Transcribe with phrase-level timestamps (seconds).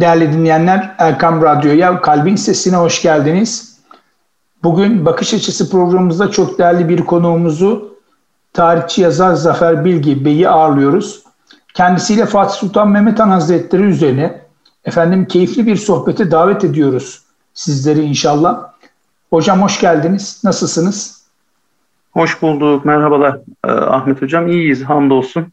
[0.00, 3.78] Değerli dinleyenler, Erkam Radyo'ya Kalbin Sesine hoş geldiniz.
[4.62, 7.94] Bugün Bakış Açısı programımızda çok değerli bir konuğumuzu
[8.52, 11.22] tarihçi yazar Zafer Bilgi Bey'i ağırlıyoruz.
[11.74, 14.40] Kendisiyle Fatih Sultan Mehmet Han Hazretleri üzerine
[14.84, 17.22] efendim keyifli bir sohbete davet ediyoruz
[17.54, 18.72] sizleri inşallah.
[19.30, 20.40] Hocam hoş geldiniz.
[20.44, 21.26] Nasılsınız?
[22.12, 22.84] Hoş bulduk.
[22.84, 24.48] Merhabalar ee, Ahmet Hocam.
[24.48, 25.52] İyiyiz hamdolsun.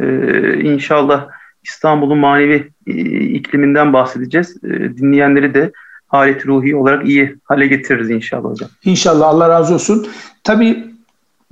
[0.00, 1.37] Ee, inşallah
[1.68, 4.56] İstanbul'un manevi e, ikliminden bahsedeceğiz.
[4.64, 5.72] E, dinleyenleri de
[6.06, 8.70] halet ruhi olarak iyi hale getiririz inşallah hocam.
[8.84, 10.08] İnşallah Allah razı olsun.
[10.44, 10.94] Tabii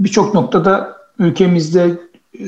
[0.00, 1.90] birçok noktada ülkemizde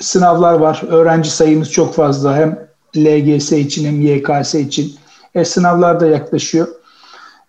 [0.01, 0.83] sınavlar var.
[0.89, 2.37] Öğrenci sayımız çok fazla.
[2.37, 4.95] Hem LGS için hem YKS için.
[5.35, 6.69] E, sınavlar da yaklaşıyor.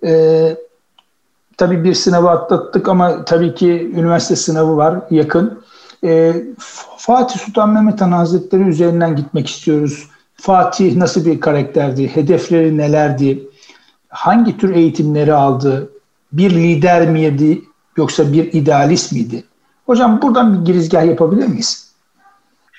[0.06, 0.58] E,
[1.58, 5.64] tabii bir sınavı atlattık ama tabii ki üniversite sınavı var yakın.
[6.04, 6.34] E,
[6.98, 10.08] Fatih Sultan Mehmet Han Hazretleri üzerinden gitmek istiyoruz.
[10.36, 12.08] Fatih nasıl bir karakterdi?
[12.08, 13.48] Hedefleri nelerdi?
[14.10, 15.90] Hangi tür eğitimleri aldı?
[16.32, 17.62] Bir lider miydi
[17.98, 19.44] yoksa bir idealist miydi?
[19.86, 21.90] Hocam buradan bir girizgah yapabilir miyiz?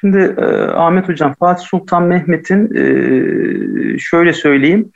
[0.01, 4.93] Şimdi e, Ahmet Hocam Fatih Sultan Mehmet'in e, şöyle söyleyeyim.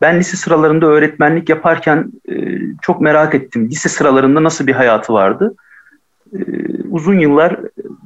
[0.00, 2.34] Ben lise sıralarında öğretmenlik yaparken e,
[2.82, 3.68] çok merak ettim.
[3.70, 5.54] Lise sıralarında nasıl bir hayatı vardı?
[5.56, 5.69] E,
[6.90, 7.60] uzun yıllar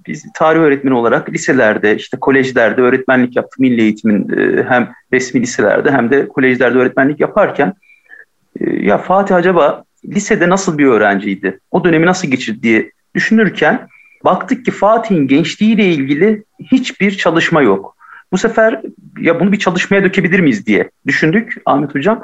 [0.06, 3.58] biz tarih öğretmeni olarak liselerde, işte kolejlerde öğretmenlik yaptık.
[3.58, 7.74] Milli eğitimin e, hem resmi liselerde hem de kolejlerde öğretmenlik yaparken
[8.60, 11.60] e, ya Fatih acaba lisede nasıl bir öğrenciydi?
[11.70, 13.88] O dönemi nasıl geçirdi diye düşünürken
[14.24, 17.96] baktık ki Fatih'in gençliğiyle ilgili hiçbir çalışma yok.
[18.32, 18.80] Bu sefer
[19.20, 22.22] ya bunu bir çalışmaya dökebilir miyiz diye düşündük Ahmet Hocam.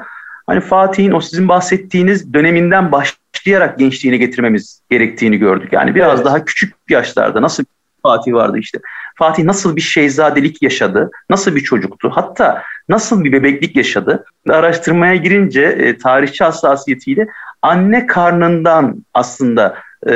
[0.51, 5.73] Hani Fatih'in o sizin bahsettiğiniz döneminden başlayarak gençliğine getirmemiz gerektiğini gördük.
[5.73, 6.25] Yani biraz evet.
[6.25, 7.63] daha küçük yaşlarda nasıl
[8.03, 8.79] Fatih vardı işte.
[9.15, 14.25] Fatih nasıl bir şeyzadelik yaşadı, nasıl bir çocuktu, hatta nasıl bir bebeklik yaşadı.
[14.49, 17.27] Araştırmaya girince e, tarihçi hassasiyetiyle
[17.61, 19.75] anne karnından aslında
[20.07, 20.13] e,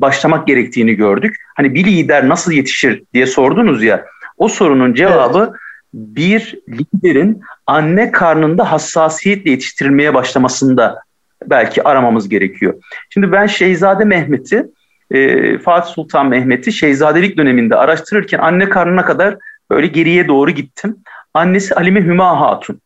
[0.00, 1.36] başlamak gerektiğini gördük.
[1.56, 4.04] Hani bir lider nasıl yetişir diye sordunuz ya.
[4.36, 5.60] O sorunun cevabı evet.
[5.94, 11.02] Bir liderin anne karnında hassasiyetle yetiştirilmeye başlamasında
[11.46, 12.74] belki aramamız gerekiyor.
[13.10, 14.66] Şimdi ben Şeyzade Mehmet'i,
[15.10, 19.36] e, Fatih Sultan Mehmet'i Şeyzadelik döneminde araştırırken anne karnına kadar
[19.70, 20.96] böyle geriye doğru gittim.
[21.34, 22.80] Annesi Halime Hüma Hatun.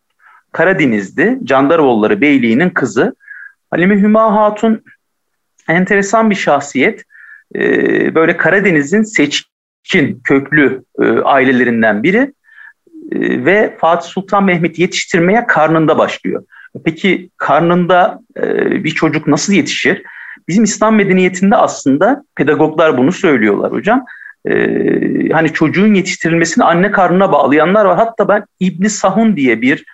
[0.52, 3.16] Karadeniz'de Candaroğulları Beyliği'nin kızı.
[3.70, 4.82] Halime Hüma Hatun
[5.68, 7.04] enteresan bir şahsiyet.
[7.54, 12.32] E, böyle Karadeniz'in seçkin, köklü e, ailelerinden biri.
[13.14, 16.44] E, ve Fatih Sultan Mehmet'i yetiştirmeye karnında başlıyor.
[16.84, 20.02] Peki karnında e, bir çocuk nasıl yetişir?
[20.48, 24.04] Bizim İslam medeniyetinde aslında pedagoglar bunu söylüyorlar hocam.
[24.46, 27.96] Ee, hani çocuğun yetiştirilmesini anne karnına bağlayanlar var.
[27.96, 29.84] Hatta ben İbni Sahun diye bir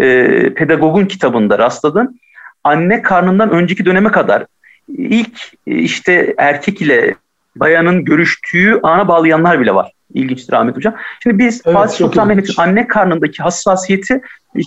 [0.00, 2.14] e, pedagogun kitabında rastladım.
[2.64, 4.46] Anne karnından önceki döneme kadar
[4.88, 7.14] ilk işte erkek ile
[7.56, 9.92] bayanın görüştüğü ana bağlayanlar bile var.
[10.14, 10.94] İlginçtir Ahmet Hocam.
[11.22, 14.20] Şimdi biz evet, Fatih Sultan Mehmet'in anne karnındaki hassasiyeti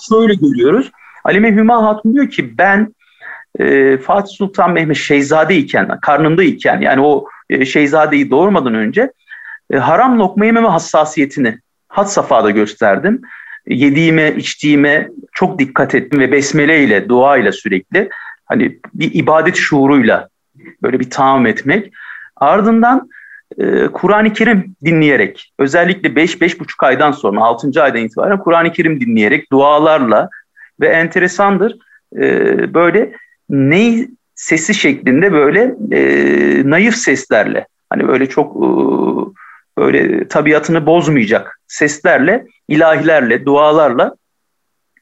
[0.10, 0.92] şöyle görüyoruz.
[1.24, 2.96] Alime Hüma Hatun diyor ki ben
[3.60, 9.12] e, Fatih Sultan Mehmet Şeyzade iken, karnında iken yani o e, Şeyzade'yi doğurmadan önce
[9.72, 13.22] e, haram lokma yememe hassasiyetini had safhada gösterdim.
[13.68, 18.10] Yediğime, içtiğime çok dikkat ettim ve besmele ile, dua ile sürekli
[18.46, 20.30] hani bir ibadet şuuruyla
[20.84, 21.94] böyle bir tahammül etmek.
[22.40, 23.10] Ardından
[23.58, 27.84] e, Kur'an-ı Kerim dinleyerek, özellikle 5-5,5 aydan sonra, 6.
[27.84, 30.30] aydan itibaren Kur'an-ı Kerim dinleyerek, dualarla
[30.80, 31.78] ve enteresandır
[32.16, 33.12] e, böyle
[33.50, 38.68] ney sesi şeklinde böyle e, naif seslerle, hani böyle çok e,
[39.78, 44.16] böyle tabiatını bozmayacak seslerle, ilahilerle, dualarla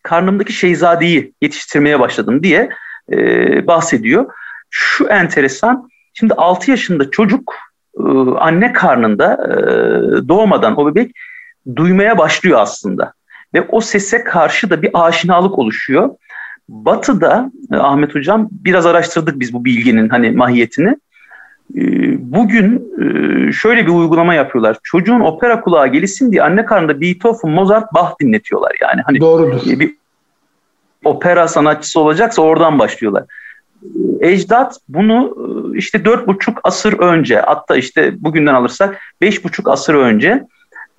[0.04, 2.70] karnımdaki şeyzadeyi yetiştirmeye başladım diye
[3.12, 3.18] e,
[3.68, 4.26] bahsediyor.
[4.70, 7.54] Şu enteresan, şimdi 6 yaşında çocuk
[8.00, 8.04] e,
[8.40, 9.58] anne karnında e,
[10.28, 11.12] doğmadan o bebek
[11.76, 13.14] duymaya başlıyor aslında.
[13.54, 16.10] Ve o sese karşı da bir aşinalık oluşuyor.
[16.70, 20.98] Batı'da e, Ahmet Hocam biraz araştırdık biz bu bilginin hani mahiyetini.
[22.20, 22.94] Bugün
[23.52, 24.78] şöyle bir uygulama yapıyorlar.
[24.84, 29.02] Çocuğun opera kulağı gelsin diye anne karnında Beethoven, Mozart, Bach dinletiyorlar yani.
[29.06, 29.80] Hani Doğrudur.
[29.80, 29.96] Bir
[31.04, 33.24] opera sanatçısı olacaksa oradan başlıyorlar.
[34.20, 35.36] Ecdat bunu
[35.74, 40.44] e, işte dört buçuk asır önce hatta işte bugünden alırsak beş buçuk asır önce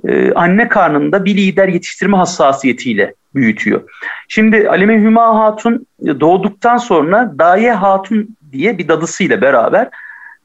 [0.05, 3.83] e, anne karnında bir lider yetiştirme hassasiyetiyle büyütüyor.
[4.29, 5.87] Şimdi Aleme Hüma Hatun
[6.21, 9.89] doğduktan sonra Daye Hatun diye bir dadısıyla beraber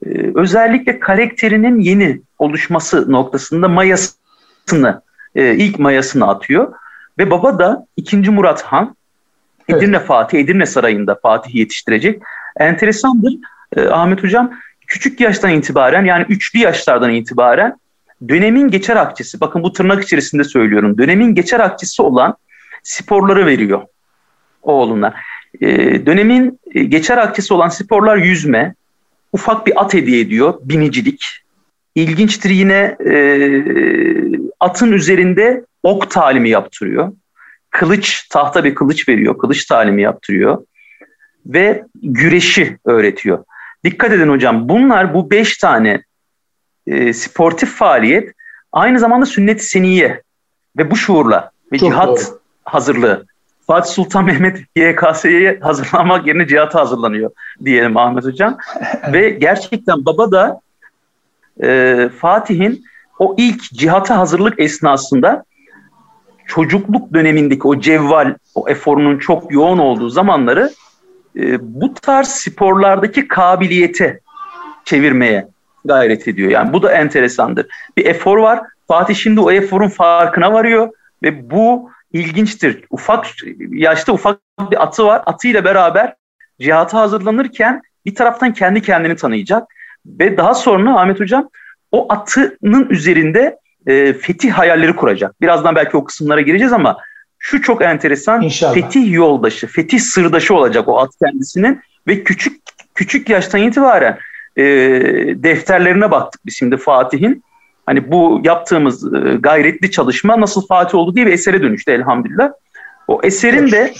[0.05, 5.01] e, özellikle karakterinin yeni oluşması noktasında mayasını
[5.35, 6.73] ilk mayasını atıyor
[7.19, 8.17] Ve baba da 2.
[8.17, 8.95] Murat Han
[9.77, 9.99] Edirne.
[9.99, 12.21] Fatih, Edirne Sarayı'nda Fatih'i yetiştirecek.
[12.59, 13.33] Enteresandır
[13.75, 14.51] e, Ahmet Hocam.
[14.87, 17.77] Küçük yaştan itibaren yani üçlü yaşlardan itibaren
[18.29, 22.35] dönemin geçer akçesi, bakın bu tırnak içerisinde söylüyorum, dönemin geçer akçesi olan
[22.83, 23.81] sporları veriyor
[24.61, 25.13] oğluna.
[25.61, 25.67] E,
[26.05, 28.75] dönemin e, geçer akçesi olan sporlar yüzme,
[29.33, 31.25] ufak bir at hediye ediyor, binicilik.
[31.95, 33.15] İlginçtir yine e,
[34.59, 37.11] atın üzerinde ok talimi yaptırıyor.
[37.71, 40.65] Kılıç, tahta bir kılıç veriyor, kılıç talimi yaptırıyor.
[41.45, 43.43] Ve güreşi öğretiyor.
[43.83, 46.03] Dikkat edin hocam bunlar bu beş tane
[46.87, 48.33] e, sportif faaliyet
[48.71, 50.21] aynı zamanda sünnet-i seniye
[50.77, 52.39] ve bu şuurla ve Çok cihat doğru.
[52.63, 53.25] hazırlığı.
[53.67, 57.31] Fatih Sultan Mehmet YKS'ye hazırlanmak yerine cihata hazırlanıyor
[57.65, 58.57] diyelim Ahmet Hocam.
[59.13, 60.61] ve gerçekten baba da
[61.63, 62.85] e, Fatih'in
[63.19, 65.43] o ilk cihata hazırlık esnasında
[66.51, 70.71] çocukluk dönemindeki o cevval, o eforunun çok yoğun olduğu zamanları
[71.35, 74.19] e, bu tarz sporlardaki kabiliyete
[74.85, 75.47] çevirmeye
[75.85, 76.51] gayret ediyor.
[76.51, 77.67] Yani bu da enteresandır.
[77.97, 78.59] Bir efor var.
[78.87, 80.89] Fatih şimdi o eforun farkına varıyor
[81.23, 82.83] ve bu ilginçtir.
[82.89, 83.25] Ufak
[83.71, 84.39] yaşta ufak
[84.71, 85.21] bir atı var.
[85.25, 86.13] Atıyla beraber
[86.59, 89.67] cihata hazırlanırken bir taraftan kendi kendini tanıyacak
[90.05, 91.49] ve daha sonra Ahmet Hocam
[91.91, 93.57] o atının üzerinde
[93.87, 95.41] e, fetih hayalleri kuracak.
[95.41, 96.97] Birazdan belki o kısımlara gireceğiz ama
[97.39, 98.41] şu çok enteresan.
[98.41, 98.73] İnşallah.
[98.73, 102.61] Fetih yoldaşı, fetih sırdaşı olacak o at kendisinin ve küçük
[102.95, 104.17] küçük yaştan itibaren
[104.57, 104.63] e,
[105.43, 107.43] defterlerine baktık biz şimdi Fatih'in.
[107.85, 112.51] Hani bu yaptığımız e, gayretli çalışma nasıl Fatih oldu diye bir esere dönüştü elhamdülillah.
[113.07, 113.93] O eserin de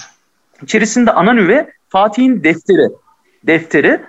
[0.62, 2.88] içerisinde ana nüve Fatih'in defteri.
[3.46, 4.00] Defteri.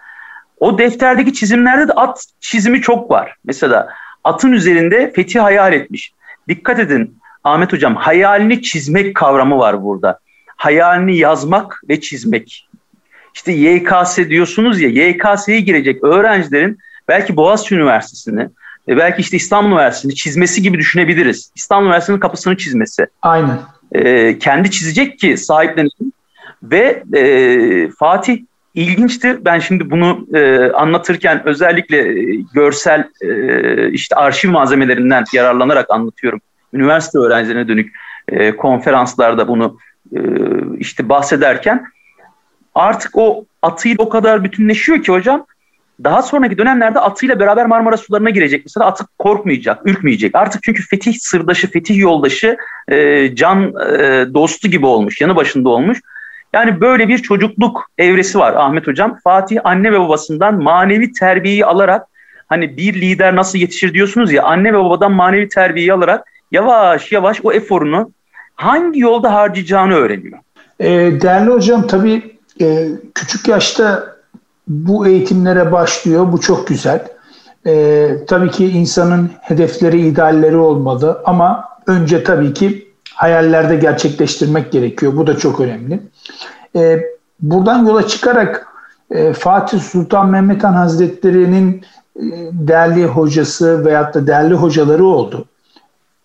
[0.60, 3.36] O defterdeki çizimlerde de at çizimi çok var.
[3.46, 3.88] Mesela
[4.24, 6.14] atın üzerinde fethi hayal etmiş.
[6.48, 10.20] Dikkat edin Ahmet Hocam hayalini çizmek kavramı var burada.
[10.56, 12.70] Hayalini yazmak ve çizmek.
[13.36, 16.78] İşte YKS diyorsunuz ya YKS'ye girecek öğrencilerin
[17.08, 18.50] belki Boğaziçi Üniversitesi'ni
[18.88, 21.52] belki işte İstanbul Üniversitesi'ni çizmesi gibi düşünebiliriz.
[21.56, 23.08] İstanbul Üniversitesi'nin kapısını çizmesi.
[23.22, 23.60] Aynen.
[23.92, 26.14] E, kendi çizecek ki sahiplensin.
[26.64, 28.42] Ve e, Fatih
[28.74, 29.46] ilginçtir.
[29.46, 36.42] Ben şimdi bunu e, anlatırken özellikle e, görsel e, işte arşiv malzemelerinden yararlanarak anlatıyorum.
[36.74, 37.96] Üniversite öğrencilerine dönük
[38.28, 39.78] e, konferanslarda bunu
[40.16, 40.20] e,
[40.78, 41.86] işte bahsederken
[42.76, 45.46] artık o atıyla o kadar bütünleşiyor ki hocam
[46.04, 48.62] daha sonraki dönemlerde atıyla beraber Marmara sularına girecek.
[48.66, 50.36] Mesela atı korkmayacak, ürkmeyecek.
[50.36, 56.00] Artık çünkü fetih sırdaşı, fetih yoldaşı, e, can e, dostu gibi olmuş, yanı başında olmuş.
[56.54, 59.20] Yani böyle bir çocukluk evresi var Ahmet Hocam.
[59.24, 62.08] Fatih anne ve babasından manevi terbiyeyi alarak
[62.48, 67.40] hani bir lider nasıl yetişir diyorsunuz ya anne ve babadan manevi terbiyeyi alarak yavaş yavaş
[67.44, 68.12] o eforunu
[68.56, 70.40] hangi yolda harcayacağını öğreniyor.
[70.80, 70.90] E,
[71.22, 74.14] değerli hocam tabii e, küçük yaşta
[74.68, 76.32] bu eğitimlere başlıyor.
[76.32, 77.08] Bu çok güzel.
[77.68, 82.83] E, tabii ki insanın hedefleri, idealleri olmalı ama önce tabii ki
[83.16, 85.18] hayallerde gerçekleştirmek gerekiyor.
[85.18, 86.00] Bu da çok önemli.
[86.76, 87.00] E,
[87.40, 88.68] buradan yola çıkarak
[89.12, 95.46] e, Fatih Sultan Mehmet Han Hazretleri'nin e, değerli hocası veyahut da değerli hocaları oldu.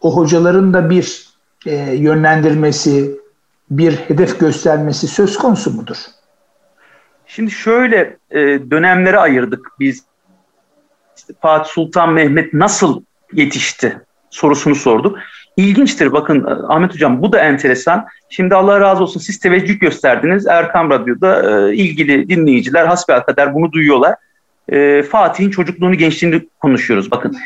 [0.00, 1.28] O hocaların da bir
[1.66, 3.20] e, yönlendirmesi,
[3.70, 5.96] bir hedef göstermesi söz konusu mudur?
[7.26, 8.38] Şimdi şöyle e,
[8.70, 10.02] dönemlere ayırdık biz.
[11.16, 13.02] İşte Fatih Sultan Mehmet nasıl
[13.32, 15.18] yetişti sorusunu sorduk.
[15.58, 18.06] İlginçtir bakın e, Ahmet Hocam bu da enteresan.
[18.30, 20.46] Şimdi Allah razı olsun siz teveccüh gösterdiniz.
[20.46, 24.14] Erkam Radyo'da e, ilgili dinleyiciler hasbelkader bunu duyuyorlar.
[24.68, 27.10] E, Fatih'in çocukluğunu, gençliğini konuşuyoruz.
[27.10, 27.36] Bakın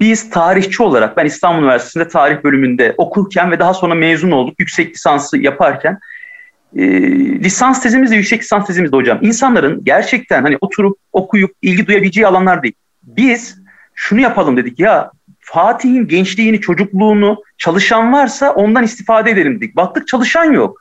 [0.00, 4.54] biz tarihçi olarak ben İstanbul Üniversitesi'nde tarih bölümünde okurken ve daha sonra mezun olduk.
[4.58, 5.98] Yüksek lisansı yaparken
[6.76, 6.82] e,
[7.40, 9.18] lisans tezimiz de yüksek lisans tezimiz de hocam.
[9.22, 12.74] İnsanların gerçekten hani oturup okuyup ilgi duyabileceği alanlar değil.
[13.02, 13.58] Biz
[13.94, 15.10] şunu yapalım dedik ya
[15.44, 19.76] Fatih'in gençliğini, çocukluğunu çalışan varsa ondan istifade edelim dedik.
[19.76, 20.80] Baktık çalışan yok.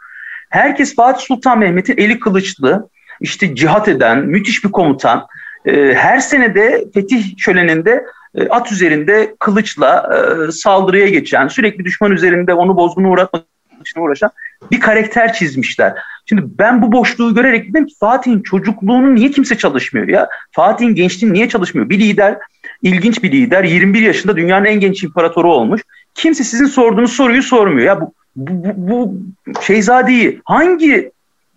[0.49, 2.89] Herkes Fatih Sultan Mehmet'in eli kılıçlı,
[3.21, 5.27] işte cihat eden, müthiş bir komutan.
[5.65, 8.05] E, her sene de Fetih şöleninde
[8.35, 13.43] e, at üzerinde kılıçla e, saldırıya geçen, sürekli düşman üzerinde onu bozgunu uğratmak
[13.81, 14.31] için uğraşan
[14.71, 15.93] bir karakter çizmişler.
[16.25, 20.29] Şimdi ben bu boşluğu görerek dedim ki Fatih'in çocukluğunu niye kimse çalışmıyor ya?
[20.51, 21.89] Fatih'in gençliğini niye çalışmıyor?
[21.89, 22.37] Bir lider,
[22.83, 25.81] ilginç bir lider, 21 yaşında dünyanın en genç imparatoru olmuş.
[26.15, 27.87] Kimse sizin sorduğunuz soruyu sormuyor.
[27.87, 29.13] Ya bu, bu, bu, bu
[29.61, 31.11] Şeyzade'yi hangi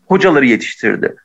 [0.07, 1.17] hocaları yetiştirdi?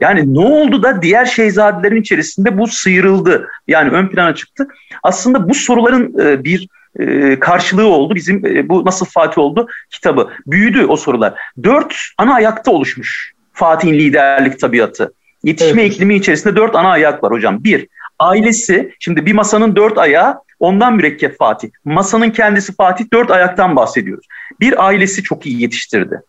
[0.00, 3.48] Yani ne oldu da diğer şeyzadelerin içerisinde bu sıyrıldı.
[3.68, 4.68] Yani ön plana çıktı.
[5.02, 6.68] Aslında bu soruların e, bir
[6.98, 8.14] e, karşılığı oldu.
[8.14, 10.30] Bizim e, bu nasıl Fatih oldu kitabı.
[10.46, 11.34] Büyüdü o sorular.
[11.62, 15.12] Dört ana ayakta oluşmuş Fatih'in liderlik tabiatı.
[15.44, 15.92] Yetişme evet.
[15.92, 17.64] iklimi içerisinde dört ana ayak var hocam.
[17.64, 17.88] Bir,
[18.18, 18.94] ailesi.
[19.00, 21.70] Şimdi bir masanın dört ayağı ondan mürekkep Fatih.
[21.84, 24.26] Masanın kendisi Fatih dört ayaktan bahsediyoruz.
[24.60, 26.22] Bir ailesi çok iyi yetiştirdi.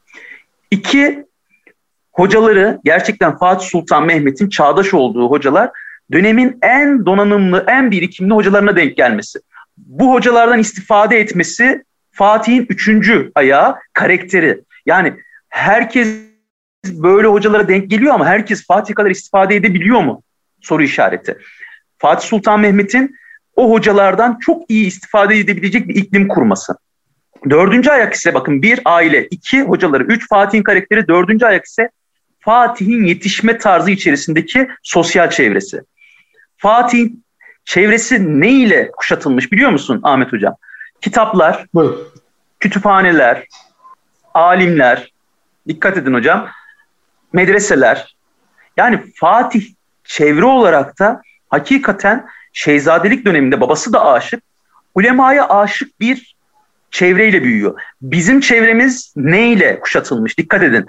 [0.72, 1.25] İki,
[2.12, 5.70] hocaları gerçekten Fatih Sultan Mehmet'in çağdaş olduğu hocalar
[6.12, 9.40] dönemin en donanımlı, en birikimli hocalarına denk gelmesi.
[9.78, 14.62] Bu hocalardan istifade etmesi Fatih'in üçüncü ayağı karakteri.
[14.86, 15.13] Yani
[15.50, 16.18] herkes
[16.86, 20.24] böyle hocalara denk geliyor ama herkes Fatih kadar istifade edebiliyor mu?
[20.62, 21.38] Soru işareti.
[22.04, 23.16] Fatih Sultan Mehmet'in
[23.56, 26.76] o hocalardan çok iyi istifade edebilecek bir iklim kurması.
[27.50, 31.90] Dördüncü ayak ise bakın bir aile, iki hocaları, üç Fatih'in karakteri, dördüncü ayak ise
[32.40, 35.82] Fatih'in yetişme tarzı içerisindeki sosyal çevresi.
[36.58, 37.24] Fatih'in
[37.66, 40.56] çevresi ne ile kuşatılmış biliyor musun Ahmet Hocam?
[41.02, 41.98] Kitaplar, Buyur.
[42.60, 43.48] kütüphaneler,
[44.34, 45.14] alimler,
[45.68, 46.48] dikkat edin hocam,
[47.34, 48.16] medreseler.
[48.78, 49.68] Yani Fatih
[50.04, 51.22] çevre olarak da
[51.54, 54.44] hakikaten Şehzadelik döneminde babası da aşık,
[54.96, 56.36] ulemaya aşık bir
[56.92, 57.82] çevreyle büyüyor.
[58.02, 60.38] Bizim çevremiz neyle kuşatılmış?
[60.38, 60.86] Dikkat edin.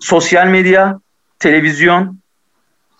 [0.00, 1.00] Sosyal medya,
[1.38, 2.18] televizyon,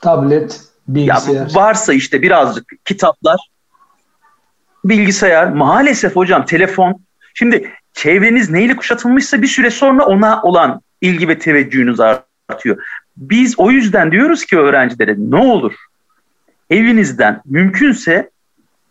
[0.01, 1.35] tablet, bilgisayar.
[1.35, 3.51] Ya varsa işte birazcık kitaplar,
[4.85, 7.01] bilgisayar, maalesef hocam telefon.
[7.35, 12.77] Şimdi çevreniz neyle kuşatılmışsa bir süre sonra ona olan ilgi ve teveccühünüz artıyor.
[13.17, 15.75] Biz o yüzden diyoruz ki öğrencilere ne olur
[16.71, 18.31] evinizden mümkünse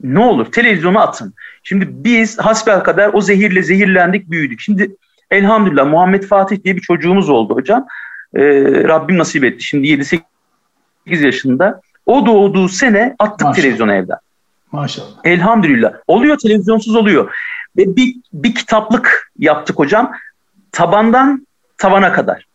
[0.03, 1.33] ne olur televizyonu atın.
[1.63, 4.59] Şimdi biz hasbel kadar o zehirle zehirlendik büyüdük.
[4.59, 4.95] Şimdi
[5.31, 7.87] elhamdülillah Muhammed Fatih diye bir çocuğumuz oldu hocam.
[8.35, 8.41] Ee,
[8.83, 9.63] Rabbim nasip etti.
[9.63, 10.21] Şimdi 7-8
[11.07, 11.81] yaşında.
[12.05, 13.63] O doğduğu sene attık Maşallah.
[13.63, 14.17] televizyonu evden.
[14.71, 15.07] Maşallah.
[15.23, 15.93] Elhamdülillah.
[16.07, 17.35] Oluyor televizyonsuz oluyor.
[17.77, 20.11] Ve bir, bir kitaplık yaptık hocam.
[20.71, 22.48] Tabandan tavana kadar.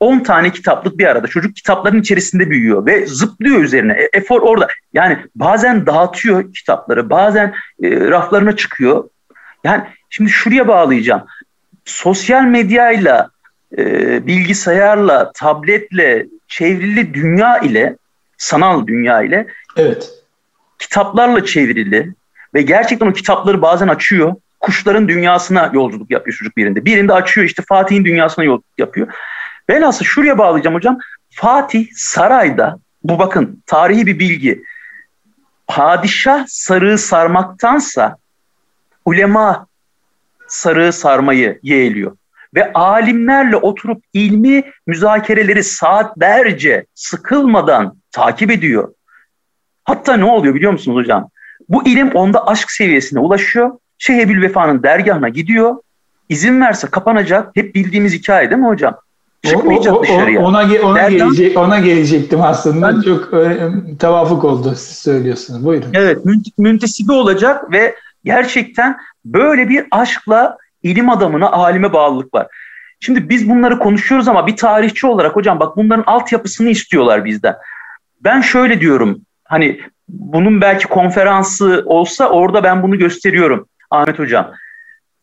[0.00, 1.26] 10 tane kitaplık bir arada.
[1.26, 3.92] Çocuk kitapların içerisinde büyüyor ve zıplıyor üzerine.
[3.92, 4.68] E, efor orada.
[4.92, 9.08] Yani bazen dağıtıyor kitapları, bazen e, raflarına çıkıyor.
[9.64, 11.22] Yani şimdi şuraya bağlayacağım.
[11.84, 13.30] Sosyal medyayla,
[13.78, 17.96] e, bilgisayarla, tabletle, çevrili dünya ile,
[18.36, 20.10] sanal dünya ile evet.
[20.78, 22.14] kitaplarla çevrili
[22.54, 24.34] ve gerçekten o kitapları bazen açıyor.
[24.60, 26.84] Kuşların dünyasına yolculuk yapıyor çocuk birinde.
[26.84, 29.08] Birinde açıyor işte Fatih'in dünyasına yolculuk yapıyor.
[29.70, 30.98] Velhasıl şuraya bağlayacağım hocam.
[31.30, 34.62] Fatih sarayda, bu bakın tarihi bir bilgi.
[35.66, 38.16] Padişah sarığı sarmaktansa
[39.04, 39.66] ulema
[40.48, 42.16] sarığı sarmayı yeğliyor.
[42.54, 48.94] Ve alimlerle oturup ilmi müzakereleri saatlerce sıkılmadan takip ediyor.
[49.84, 51.30] Hatta ne oluyor biliyor musunuz hocam?
[51.68, 53.70] Bu ilim onda aşk seviyesine ulaşıyor.
[53.98, 55.76] Şeyh Ebu'l Vefa'nın dergahına gidiyor.
[56.28, 57.56] İzin verse kapanacak.
[57.56, 58.96] Hep bildiğimiz hikaye değil mi hocam?
[59.42, 60.40] Çıkmayacak o, o, dışarıya.
[60.40, 62.96] Ona, ona, gelecek, ona gelecektim aslında.
[62.96, 65.64] Ben, Çok e, tevafuk oldu siz söylüyorsunuz.
[65.64, 65.90] Buyurun.
[65.94, 66.18] Evet
[66.58, 72.46] müntesibi olacak ve gerçekten böyle bir aşkla ilim adamına, alime bağlılık var.
[73.00, 77.56] Şimdi biz bunları konuşuyoruz ama bir tarihçi olarak hocam bak bunların altyapısını istiyorlar bizden.
[78.20, 84.52] Ben şöyle diyorum hani bunun belki konferansı olsa orada ben bunu gösteriyorum Ahmet Hocam.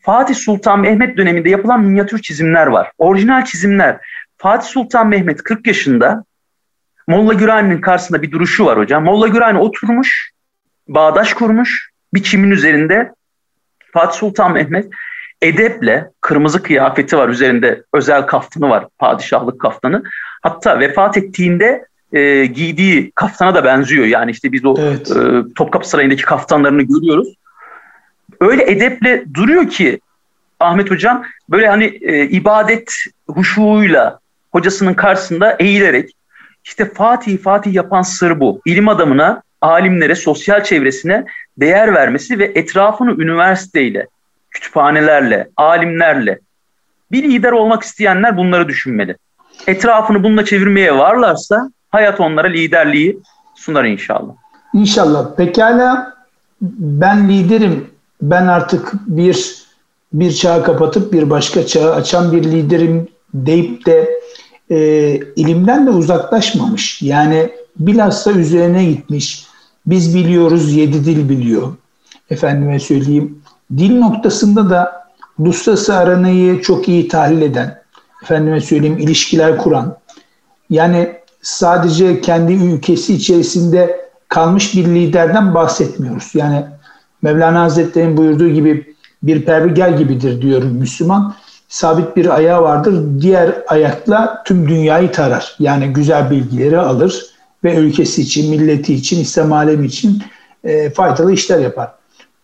[0.06, 2.92] Fatih Sultan Mehmet döneminde yapılan minyatür çizimler var.
[2.98, 3.98] Orijinal çizimler.
[4.38, 6.24] Fatih Sultan Mehmet 40 yaşında
[7.08, 9.04] Molla Gürani'nin karşısında bir duruşu var hocam.
[9.04, 10.32] Molla Gürani oturmuş,
[10.88, 13.12] bağdaş kurmuş bir çimin üzerinde.
[13.94, 14.90] Fatih Sultan Mehmet
[15.42, 20.04] edeple kırmızı kıyafeti var üzerinde özel kaftanı var padişahlık kaftanı.
[20.42, 24.06] Hatta vefat ettiğinde e, giydiği kaftana da benziyor.
[24.06, 25.12] Yani işte biz o evet.
[25.12, 27.36] e, Topkapı Sarayı'ndaki kaftanlarını görüyoruz
[28.40, 30.00] öyle edeple duruyor ki
[30.60, 32.94] Ahmet Hocam böyle hani e, ibadet
[33.28, 34.20] huşuğuyla
[34.52, 36.16] hocasının karşısında eğilerek
[36.64, 38.62] işte Fatih Fatih yapan sır bu.
[38.66, 41.26] İlim adamına, alimlere, sosyal çevresine
[41.58, 44.08] değer vermesi ve etrafını üniversiteyle,
[44.52, 46.40] kütüphanelerle, alimlerle
[47.12, 49.16] bir lider olmak isteyenler bunları düşünmeli.
[49.68, 53.20] Etrafını bununla çevirmeye varlarsa hayat onlara liderliği
[53.56, 54.34] sunar inşallah.
[54.74, 55.36] İnşallah.
[55.36, 56.14] Pekala
[56.62, 57.95] ben liderim
[58.32, 59.66] ben artık bir
[60.14, 64.10] bir çağı kapatıp bir başka çağı açan bir liderim deyip de
[64.72, 64.78] e,
[65.36, 67.02] ilimden de uzaklaşmamış.
[67.02, 69.46] Yani bilhassa üzerine gitmiş.
[69.86, 71.74] Biz biliyoruz, yedi dil biliyor.
[72.30, 73.42] Efendime söyleyeyim.
[73.78, 75.06] Dil noktasında da
[75.40, 77.82] uluslararası aranayı çok iyi tahlil eden,
[78.24, 79.98] efendime söyleyeyim ilişkiler kuran,
[80.70, 86.32] yani sadece kendi ülkesi içerisinde kalmış bir liderden bahsetmiyoruz.
[86.34, 86.66] Yani
[87.22, 91.36] Mevlana Hazretleri'nin buyurduğu gibi bir pergel gibidir diyor Müslüman.
[91.68, 93.22] Sabit bir ayağı vardır.
[93.22, 95.56] Diğer ayakla tüm dünyayı tarar.
[95.60, 97.26] Yani güzel bilgileri alır
[97.64, 100.24] ve ülkesi için, milleti için, İslam alemi için
[100.64, 101.90] e, faydalı işler yapar.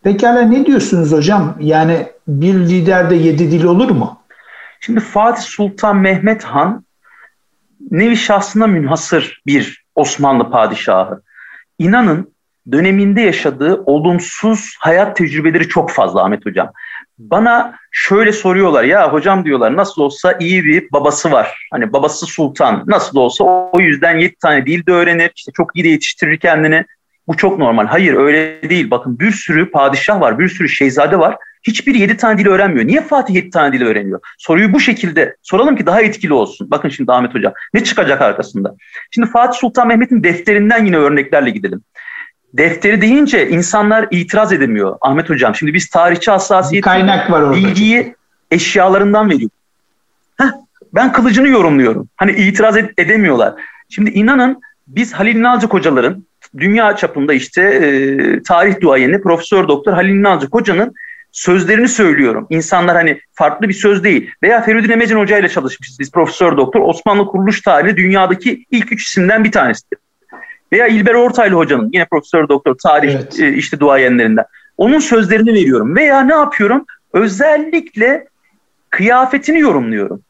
[0.03, 1.57] Pekala ne diyorsunuz hocam?
[1.59, 4.19] Yani bir liderde yedi dil olur mu?
[4.79, 6.85] Şimdi Fatih Sultan Mehmet Han
[7.91, 11.21] nevi şahsına münhasır bir Osmanlı padişahı.
[11.79, 12.33] İnanın
[12.71, 16.71] döneminde yaşadığı olumsuz hayat tecrübeleri çok fazla Ahmet Hocam.
[17.17, 21.67] Bana şöyle soruyorlar ya hocam diyorlar nasıl olsa iyi bir babası var.
[21.71, 25.31] Hani babası sultan nasıl olsa o yüzden yedi tane dil de öğrenir.
[25.35, 26.85] işte çok iyi de yetiştirir kendini.
[27.27, 27.85] Bu çok normal.
[27.85, 28.91] Hayır öyle değil.
[28.91, 31.35] Bakın bir sürü padişah var, bir sürü şehzade var.
[31.63, 32.87] Hiçbir yedi tane dil öğrenmiyor.
[32.87, 34.19] Niye Fatih yedi tane dil öğreniyor?
[34.37, 36.71] Soruyu bu şekilde soralım ki daha etkili olsun.
[36.71, 38.75] Bakın şimdi Ahmet Hocam ne çıkacak arkasında?
[39.11, 41.83] Şimdi Fatih Sultan Mehmet'in defterinden yine örneklerle gidelim.
[42.53, 45.55] Defteri deyince insanlar itiraz edemiyor Ahmet Hocam.
[45.55, 47.55] Şimdi biz tarihçi hassasiyeti kaynak var orada.
[47.55, 48.15] bilgiyi
[48.51, 49.49] eşyalarından veriyor.
[50.37, 50.45] Heh,
[50.93, 52.09] ben kılıcını yorumluyorum.
[52.17, 53.53] Hani itiraz ed- edemiyorlar.
[53.89, 56.25] Şimdi inanın biz Halil Nalcık hocaların
[56.57, 60.93] dünya çapında işte e, tarih duayeni Profesör Doktor Halil Nalcık hocanın
[61.31, 62.47] sözlerini söylüyorum.
[62.49, 64.31] İnsanlar hani farklı bir söz değil.
[64.43, 66.81] Veya Feridun Emecin Hoca ile çalışmışız biz Profesör Doktor.
[66.81, 69.99] Osmanlı kuruluş tarihi dünyadaki ilk üç isimden bir tanesidir.
[70.71, 73.39] Veya İlber Ortaylı Hoca'nın yine Profesör Doktor tarih evet.
[73.39, 74.45] e, işte duayenlerinden.
[74.77, 75.95] Onun sözlerini veriyorum.
[75.95, 76.85] Veya ne yapıyorum?
[77.13, 78.27] Özellikle
[78.89, 80.21] kıyafetini yorumluyorum.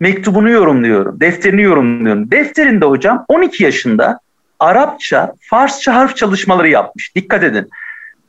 [0.00, 1.20] Mektubunu yorumluyorum.
[1.20, 2.30] Defterini yorumluyorum.
[2.30, 4.20] Defterinde hocam 12 yaşında
[4.58, 7.16] Arapça, Farsça harf çalışmaları yapmış.
[7.16, 7.70] Dikkat edin.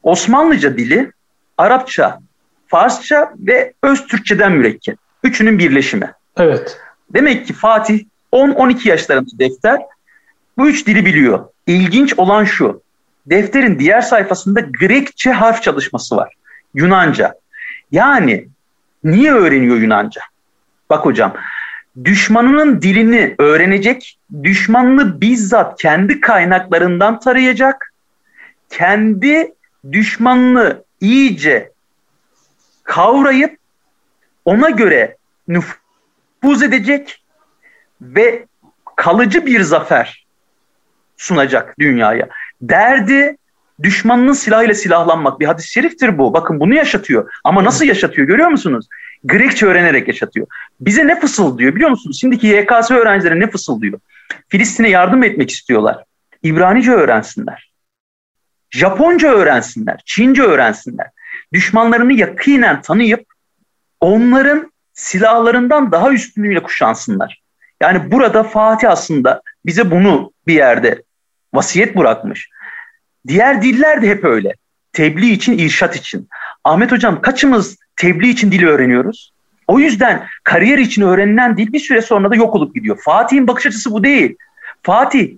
[0.04, 1.12] Osmanlıca dili
[1.58, 2.20] Arapça,
[2.68, 4.98] Farsça ve öz Türkçeden mürekkep.
[5.24, 6.12] Üçünün birleşimi.
[6.38, 6.78] Evet.
[7.14, 9.80] Demek ki Fatih 10-12 yaşlarında defter
[10.58, 11.46] bu üç dili biliyor.
[11.68, 12.82] İlginç olan şu.
[13.26, 16.34] Defterin diğer sayfasında Grekçe harf çalışması var.
[16.74, 17.36] Yunanca.
[17.92, 18.48] Yani
[19.04, 20.22] niye öğreniyor Yunanca?
[20.90, 21.34] Bak hocam
[22.04, 27.94] düşmanının dilini öğrenecek, düşmanını bizzat kendi kaynaklarından tarayacak,
[28.70, 29.54] kendi
[29.92, 31.72] düşmanını iyice
[32.84, 33.58] kavrayıp
[34.46, 37.24] ona göre nüfuz edecek
[38.02, 38.46] ve
[38.96, 40.23] kalıcı bir zafer
[41.18, 42.30] sunacak dünyaya.
[42.62, 43.38] Derdi
[43.84, 45.40] düşmanının silahıyla silahlanmak.
[45.40, 46.34] Bir hadis-i şeriftir bu.
[46.34, 47.32] Bakın bunu yaşatıyor.
[47.44, 48.88] Ama nasıl yaşatıyor görüyor musunuz?
[49.24, 50.48] Grekçe öğrenerek yaşatıyor.
[50.80, 52.18] Bize ne fısıldıyor biliyor musunuz?
[52.22, 54.00] Şimdiki YKS öğrencilere ne fısıldıyor?
[54.50, 56.04] Filistin'e yardım etmek istiyorlar.
[56.44, 57.72] İbranice öğrensinler.
[58.72, 60.02] Japonca öğrensinler.
[60.06, 61.08] Çince öğrensinler.
[61.54, 63.26] Düşmanlarını yakinen tanıyıp
[64.02, 67.43] onların silahlarından daha üstünlüğüyle kuşansınlar.
[67.84, 71.04] Yani burada Fatih aslında bize bunu bir yerde
[71.54, 72.50] vasiyet bırakmış.
[73.28, 74.54] Diğer diller de hep öyle.
[74.94, 76.30] Tebliğ için, irşat için.
[76.64, 79.34] Ahmet Hocam kaçımız tebliğ için dil öğreniyoruz?
[79.68, 83.00] O yüzden kariyer için öğrenilen dil bir süre sonra da yok olup gidiyor.
[83.04, 84.36] Fatih'in bakış açısı bu değil.
[84.84, 85.34] Fatih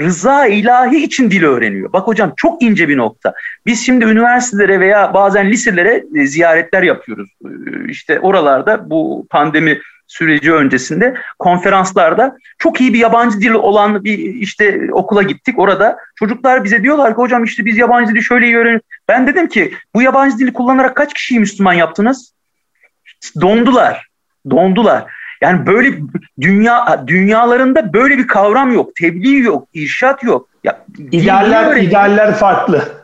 [0.00, 1.92] rıza ilahi için dil öğreniyor.
[1.92, 3.34] Bak hocam çok ince bir nokta.
[3.66, 7.30] Biz şimdi üniversitelere veya bazen liselere e, ziyaretler yapıyoruz.
[7.44, 7.48] E,
[7.88, 14.88] işte oralarda bu pandemi süreci öncesinde konferanslarda çok iyi bir yabancı dil olan bir işte
[14.92, 15.58] okula gittik.
[15.58, 18.86] Orada çocuklar bize diyorlar ki hocam işte biz yabancı dili şöyle iyi öğreniyoruz.
[19.08, 22.34] Ben dedim ki bu yabancı dili kullanarak kaç kişiyi Müslüman yaptınız?
[23.40, 24.06] Dondular.
[24.50, 25.04] Dondular.
[25.40, 25.98] Yani böyle
[26.40, 28.94] dünya dünyalarında böyle bir kavram yok.
[28.96, 30.48] Tebliğ yok, irşat yok.
[30.64, 33.00] Ya, idealler, idealler farklı.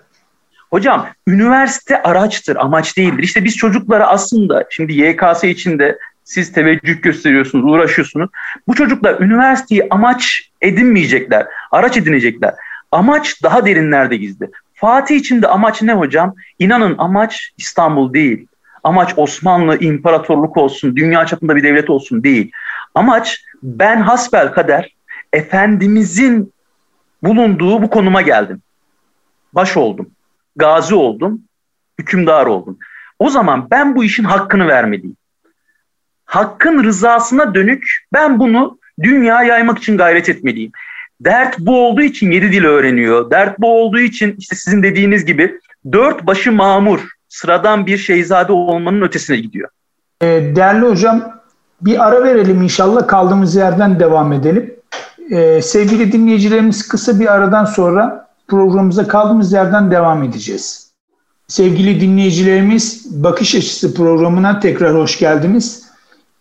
[0.71, 3.23] Hocam üniversite araçtır, amaç değildir.
[3.23, 8.31] İşte biz çocuklara aslında şimdi YKS içinde siz teveccüh gösteriyorsunuz, uğraşıyorsunuz.
[8.69, 12.55] Bu çocuklar üniversiteyi amaç edinmeyecekler, araç edinecekler.
[12.93, 14.51] Amaç daha derinlerde gizli.
[14.75, 16.35] Fatih için de amaç ne hocam?
[16.59, 18.47] İnanın amaç İstanbul değil.
[18.85, 22.53] Amaç Osmanlı imparatorluk olsun, dünya çapında bir devlet olsun değil.
[22.95, 24.97] Amaç ben hasbel kader
[25.33, 26.53] Efendimizin
[27.23, 28.63] bulunduğu bu konuma geldim.
[29.53, 30.11] Baş oldum,
[30.57, 31.43] gazi oldum,
[31.99, 32.79] hükümdar oldum.
[33.19, 35.17] O zaman ben bu işin hakkını vermeliyim.
[36.27, 40.73] Hakkın rızasına dönük ben bunu dünya yaymak için gayret etmeliyim.
[41.21, 43.31] Dert bu olduğu için yedi dil öğreniyor.
[43.31, 45.61] Dert bu olduğu için işte sizin dediğiniz gibi
[45.93, 49.69] dört başı mamur sıradan bir şeyzade olmanın ötesine gidiyor.
[50.23, 51.41] Ee, değerli hocam
[51.81, 54.75] bir ara verelim inşallah kaldığımız yerden devam edelim.
[55.31, 60.91] Ee, sevgili dinleyicilerimiz kısa bir aradan sonra programımıza kaldığımız yerden devam edeceğiz.
[61.49, 65.86] Sevgili dinleyicilerimiz Bakış Açısı programına tekrar hoş geldiniz.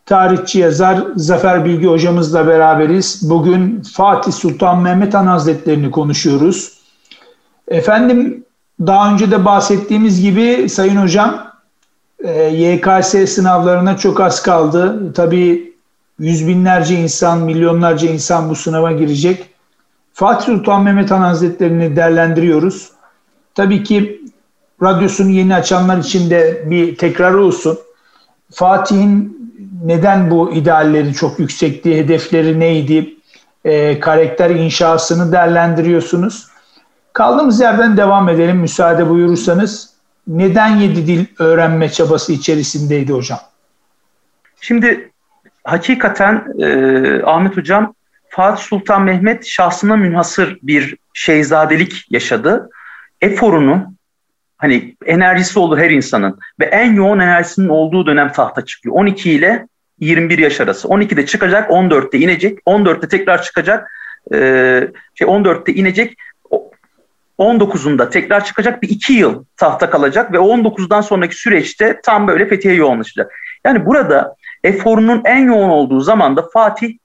[0.05, 3.29] Tarihçi yazar Zafer Bilgi hocamızla beraberiz.
[3.29, 6.73] Bugün Fatih Sultan Mehmet Han Hazretlerini konuşuyoruz.
[7.67, 8.45] Efendim
[8.79, 11.51] daha önce de bahsettiğimiz gibi Sayın Hocam
[12.23, 15.13] e, YKS sınavlarına çok az kaldı.
[15.13, 15.73] Tabii
[16.19, 19.49] yüz binlerce insan, milyonlarca insan bu sınava girecek.
[20.13, 22.91] Fatih Sultan Mehmet Han Hazretleri'ni değerlendiriyoruz.
[23.55, 24.21] Tabii ki
[24.81, 27.77] radyosunu yeni açanlar için de bir tekrar olsun.
[28.51, 29.34] Fatih'in
[29.83, 33.15] neden bu idealleri çok yüksekti, hedefleri neydi,
[33.65, 36.47] e, karakter inşasını değerlendiriyorsunuz.
[37.13, 39.95] Kaldığımız yerden devam edelim müsaade buyurursanız.
[40.27, 43.39] Neden yedi dil öğrenme çabası içerisindeydi hocam?
[44.61, 45.11] Şimdi
[45.63, 47.93] hakikaten e, Ahmet Hocam
[48.29, 52.69] Fatih Sultan Mehmet şahsına münhasır bir şeyzadelik yaşadı.
[53.21, 53.94] Eforunu
[54.65, 58.95] hani enerjisi olur her insanın ve en yoğun enerjisinin olduğu dönem tahta çıkıyor.
[58.95, 59.67] 12 ile
[59.99, 60.87] 21 yaş arası.
[60.87, 63.91] 12'de çıkacak, 14'te inecek, 14'te tekrar çıkacak,
[64.33, 64.37] e,
[65.15, 66.17] şey 14'te inecek,
[67.39, 72.73] 19'unda tekrar çıkacak bir iki yıl tahta kalacak ve 19'dan sonraki süreçte tam böyle fethiye
[72.73, 73.31] yoğunlaşacak.
[73.65, 76.97] Yani burada eforunun en yoğun olduğu zamanda Fatih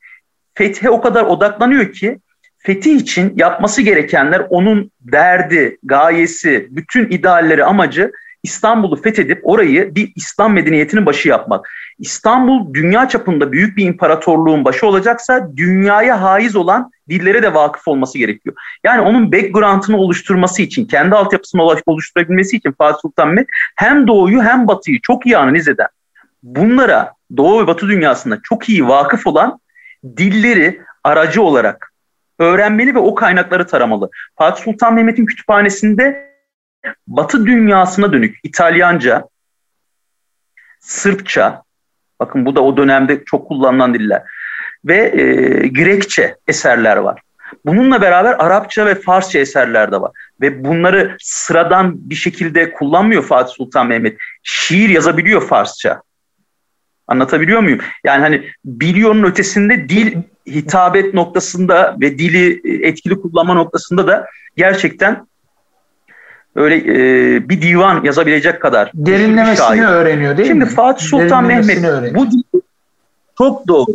[0.55, 2.19] fethe o kadar odaklanıyor ki
[2.63, 10.53] fetih için yapması gerekenler onun derdi, gayesi, bütün idealleri, amacı İstanbul'u fethedip orayı bir İslam
[10.53, 11.71] medeniyetinin başı yapmak.
[11.99, 18.19] İstanbul dünya çapında büyük bir imparatorluğun başı olacaksa dünyaya haiz olan dillere de vakıf olması
[18.19, 18.57] gerekiyor.
[18.85, 23.47] Yani onun background'ını oluşturması için, kendi altyapısını oluşturabilmesi için Fatih Sultan Mehmet
[23.77, 25.89] hem doğuyu hem batıyı çok iyi analiz eden,
[26.43, 29.61] bunlara doğu ve batı dünyasında çok iyi vakıf olan
[30.17, 31.90] dilleri aracı olarak
[32.41, 34.11] öğrenmeli ve o kaynakları taramalı.
[34.39, 36.31] Fatih Sultan Mehmet'in kütüphanesinde
[37.07, 39.29] Batı dünyasına dönük İtalyanca,
[40.81, 41.63] Sırpça,
[42.21, 44.23] bakın bu da o dönemde çok kullanılan diller
[44.85, 47.21] ve e, Grekçe eserler var.
[47.65, 50.13] Bununla beraber Arapça ve Farsça eserler de var.
[50.41, 54.19] Ve bunları sıradan bir şekilde kullanmıyor Fatih Sultan Mehmet.
[54.43, 56.03] Şiir yazabiliyor Farsça.
[57.11, 57.81] Anlatabiliyor muyum?
[58.05, 65.27] Yani hani biliyorun ötesinde dil hitabet noktasında ve dili etkili kullanma noktasında da gerçekten
[66.55, 70.67] öyle e, bir divan yazabilecek kadar derinlemesini öğreniyor değil Şimdi mi?
[70.67, 72.63] Şimdi Fatih Sultan Mehmet bu dili
[73.39, 73.91] çok doğru.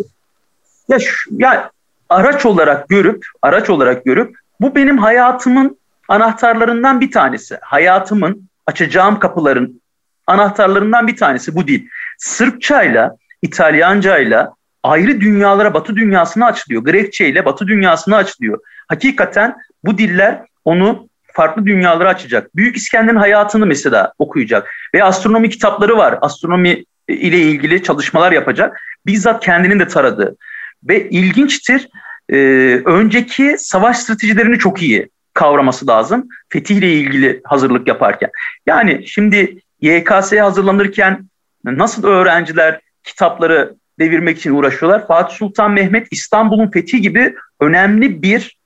[0.87, 1.71] Ya şu, ya
[2.09, 7.57] araç olarak görüp araç olarak görüp bu benim hayatımın anahtarlarından bir tanesi.
[7.61, 9.81] Hayatımın açacağım kapıların
[10.27, 11.87] anahtarlarından bir tanesi bu dil.
[12.17, 16.83] Sırpçayla, İtalyancayla ayrı dünyalara, Batı dünyasına açılıyor.
[16.83, 18.59] Grekçe ile Batı dünyasına açılıyor.
[18.87, 22.55] Hakikaten bu diller onu farklı dünyalara açacak.
[22.55, 24.71] Büyük İskender'in hayatını mesela okuyacak.
[24.93, 26.19] Ve astronomi kitapları var.
[26.21, 28.81] Astronomi ile ilgili çalışmalar yapacak.
[29.05, 30.35] Bizzat kendinin de taradığı.
[30.83, 31.89] Ve ilginçtir,
[32.29, 32.37] e,
[32.85, 36.27] önceki savaş stratejilerini çok iyi kavraması lazım.
[36.49, 38.29] Fetih ile ilgili hazırlık yaparken.
[38.67, 41.29] Yani şimdi YKS'ye hazırlanırken
[41.65, 45.07] nasıl öğrenciler kitapları devirmek için uğraşıyorlar?
[45.07, 48.57] Fatih Sultan Mehmet İstanbul'un fethi gibi önemli bir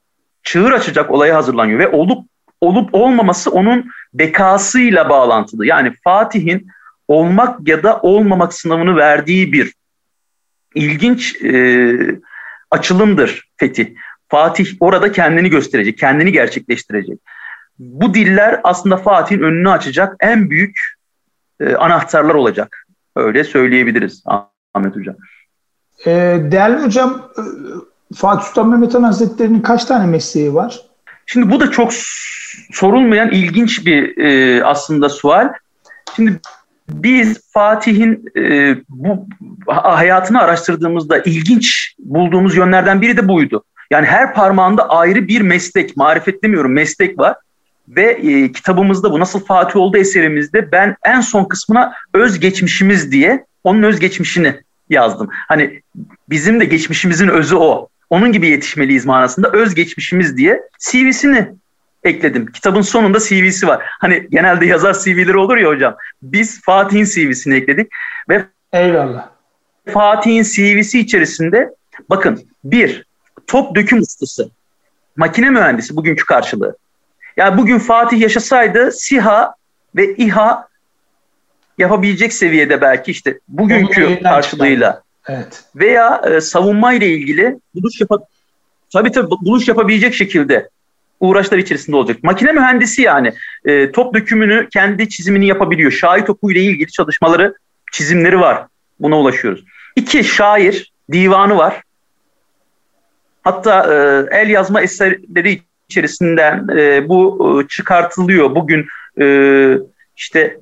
[0.43, 2.29] çığır açacak olaya hazırlanıyor ve olup
[2.61, 5.65] olup olmaması onun bekasıyla bağlantılı.
[5.65, 6.67] Yani Fatih'in
[7.07, 9.73] olmak ya da olmamak sınavını verdiği bir
[10.75, 11.95] ilginç e,
[12.71, 13.87] açılımdır Fetih.
[14.27, 17.19] Fatih orada kendini gösterecek, kendini gerçekleştirecek.
[17.79, 20.79] Bu diller aslında Fatih'in önünü açacak en büyük
[21.59, 22.85] e, anahtarlar olacak.
[23.15, 24.23] Öyle söyleyebiliriz
[24.73, 25.15] Ahmet Hocam.
[26.05, 26.11] E,
[26.51, 27.41] değerli hocam, e,
[28.15, 30.81] Fatih Sultan Mehmet Han Hazretleri'nin kaç tane mesleği var?
[31.25, 31.91] Şimdi bu da çok
[32.71, 35.49] sorulmayan ilginç bir e, aslında sual.
[36.15, 36.39] Şimdi
[36.89, 39.27] biz Fatih'in e, bu
[39.67, 43.63] hayatını araştırdığımızda ilginç bulduğumuz yönlerden biri de buydu.
[43.91, 47.35] Yani her parmağında ayrı bir meslek, marifet demiyorum meslek var.
[47.89, 53.83] Ve e, kitabımızda bu Nasıl Fatih oldu eserimizde ben en son kısmına özgeçmişimiz diye onun
[53.83, 55.29] özgeçmişini yazdım.
[55.31, 55.81] Hani
[56.29, 57.87] bizim de geçmişimizin özü o.
[58.09, 61.49] Onun gibi yetişmeliyiz manasında özgeçmişimiz diye CV'sini
[62.03, 62.45] ekledim.
[62.45, 63.85] Kitabın sonunda CV'si var.
[63.99, 65.95] Hani genelde yazar CV'leri olur ya hocam.
[66.21, 67.91] Biz Fatih'in CV'sini ekledik
[68.29, 69.29] ve Eyvallah.
[69.93, 71.69] Fatih'in CV'si içerisinde
[72.09, 73.05] bakın bir
[73.47, 74.51] top döküm ustası,
[75.17, 76.77] makine mühendisi bugünkü karşılığı.
[77.39, 79.53] Yani bugün Fatih yaşasaydı SİHA
[79.95, 80.67] ve İHA
[81.77, 85.01] yapabilecek seviyede belki işte bugünkü karşılığıyla.
[85.27, 85.63] Evet.
[85.75, 88.09] Veya e, savunma ile ilgili buluş yap
[88.93, 90.69] tabii tabii buluş yapabilecek şekilde
[91.19, 92.23] uğraşlar içerisinde olacak.
[92.23, 93.33] Makine mühendisi yani
[93.65, 95.91] e, top dökümünü kendi çizimini yapabiliyor.
[95.91, 97.55] Şahit topu ile ilgili çalışmaları,
[97.91, 98.65] çizimleri var.
[98.99, 99.65] Buna ulaşıyoruz.
[99.95, 101.81] İki, şair, divanı var.
[103.43, 108.55] Hatta e, el yazma eserleri içerisinden e, bu e, çıkartılıyor.
[108.55, 108.87] Bugün
[109.21, 109.25] e,
[110.17, 110.57] işte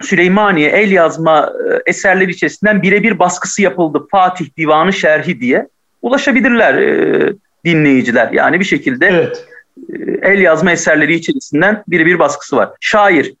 [0.00, 4.06] Süleymaniye el yazma e, eserleri içerisinden birebir baskısı yapıldı.
[4.10, 5.68] Fatih Divanı Şerhi diye
[6.02, 7.32] ulaşabilirler e,
[7.64, 8.32] dinleyiciler.
[8.32, 9.46] Yani bir şekilde evet.
[9.92, 12.70] e, el yazma eserleri içerisinden birebir baskısı var.
[12.80, 13.34] Şair.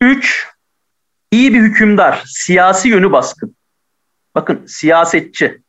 [0.00, 0.46] Üç,
[1.30, 3.56] iyi bir hükümdar, siyasi yönü baskın.
[4.34, 5.60] Bakın siyasetçi.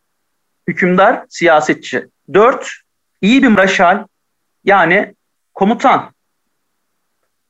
[0.67, 2.08] Hükümdar, siyasetçi.
[2.34, 2.85] Dört,
[3.25, 4.05] iyi bir mraşal,
[4.63, 5.15] yani
[5.53, 6.13] komutan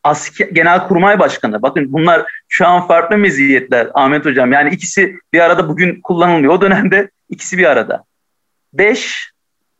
[0.04, 1.62] asker, genelkurmay başkanı.
[1.62, 4.52] Bakın bunlar şu an farklı meziyetler Ahmet Hocam.
[4.52, 6.54] Yani ikisi bir arada bugün kullanılmıyor.
[6.54, 8.04] O dönemde ikisi bir arada.
[8.74, 9.32] Beş,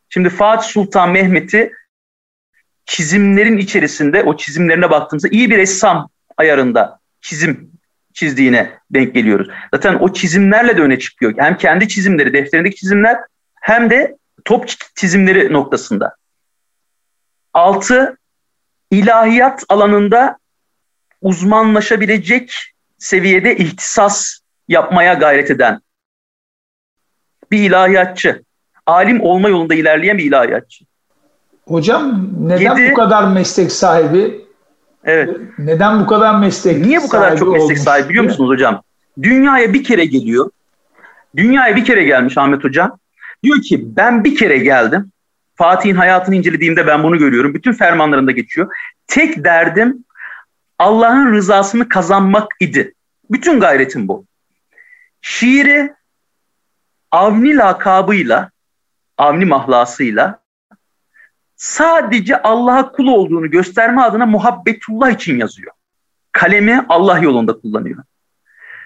[0.10, 1.74] şimdi Fatih Sultan Mehmet'i
[2.86, 7.72] çizimlerin içerisinde o çizimlerine baktığımızda iyi bir ressam ayarında çizim
[8.14, 9.48] çizdiğine denk geliyoruz.
[9.74, 11.34] Zaten o çizimlerle de öne çıkıyor.
[11.38, 13.18] Hem kendi çizimleri, defterindeki çizimler
[13.62, 16.16] hem de top çizimleri noktasında.
[17.54, 18.18] Altı,
[18.92, 20.38] ilahiyat alanında
[21.22, 22.54] uzmanlaşabilecek
[22.98, 25.82] seviyede ihtisas yapmaya gayret eden
[27.52, 28.44] bir ilahiyatçı.
[28.86, 30.86] Alim olma yolunda ilerleyen bir ilahiyatçı.
[31.68, 34.46] Hocam neden Yedi, bu kadar meslek sahibi?
[35.04, 35.38] Evet.
[35.58, 38.82] Neden bu kadar meslek Niye bu kadar çok meslek sahibi biliyor musunuz hocam?
[39.22, 40.50] Dünyaya bir kere geliyor.
[41.36, 43.00] Dünyaya bir kere gelmiş Ahmet hocam.
[43.46, 45.12] Diyor ki ben bir kere geldim.
[45.56, 47.54] Fatih'in hayatını incelediğimde ben bunu görüyorum.
[47.54, 48.76] Bütün fermanlarında geçiyor.
[49.08, 50.06] Tek derdim
[50.80, 52.94] Allah'ın rızasını kazanmak idi.
[53.32, 54.26] Bütün gayretim bu.
[55.22, 55.94] Şiiri
[57.12, 58.52] Avni lakabıyla,
[59.18, 60.40] Avni mahlasıyla
[61.56, 65.72] sadece Allah'a kul olduğunu gösterme adına muhabbetullah için yazıyor.
[66.32, 68.04] Kalemi Allah yolunda kullanıyor.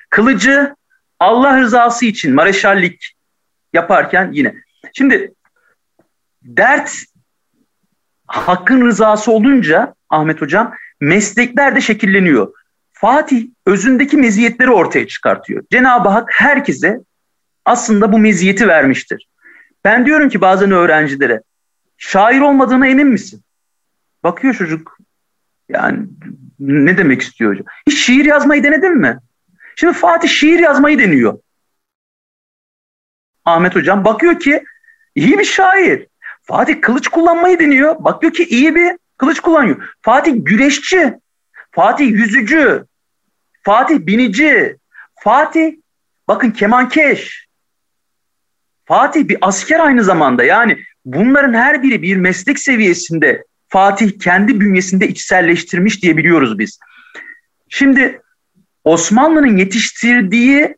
[0.10, 0.76] Kılıcı
[1.20, 3.16] Allah rızası için mareşallik
[3.74, 4.56] yaparken yine.
[4.94, 5.34] Şimdi
[6.44, 6.92] dert
[8.28, 12.54] hakkın rızası olunca Ahmet Hocam meslekler de şekilleniyor.
[12.92, 15.64] Fatih özündeki meziyetleri ortaya çıkartıyor.
[15.72, 17.00] Cenab-ı Hak herkese
[17.66, 19.28] aslında bu meziyeti vermiştir.
[19.86, 21.42] Ben diyorum ki bazen öğrencilere
[21.98, 23.44] şair olmadığına emin misin?
[24.24, 24.98] Bakıyor çocuk
[25.70, 26.08] yani
[26.60, 27.66] ne demek istiyor hocam?
[27.88, 29.20] Hiç şiir yazmayı denedin mi?
[29.76, 31.40] Şimdi Fatih şiir yazmayı deniyor.
[33.50, 34.64] Ahmet hocam bakıyor ki
[35.16, 36.08] iyi bir şair.
[36.44, 38.04] Fatih kılıç kullanmayı deniyor.
[38.04, 39.96] Bakıyor ki iyi bir kılıç kullanıyor.
[40.02, 41.14] Fatih güreşçi.
[41.72, 42.86] Fatih yüzücü.
[43.64, 44.78] Fatih binici.
[45.20, 45.74] Fatih
[46.28, 47.48] bakın kemankeş.
[48.86, 50.44] Fatih bir asker aynı zamanda.
[50.44, 56.80] Yani bunların her biri bir meslek seviyesinde Fatih kendi bünyesinde içselleştirmiş diye biliyoruz biz.
[57.70, 58.22] Şimdi
[58.84, 60.76] Osmanlı'nın yetiştirdiği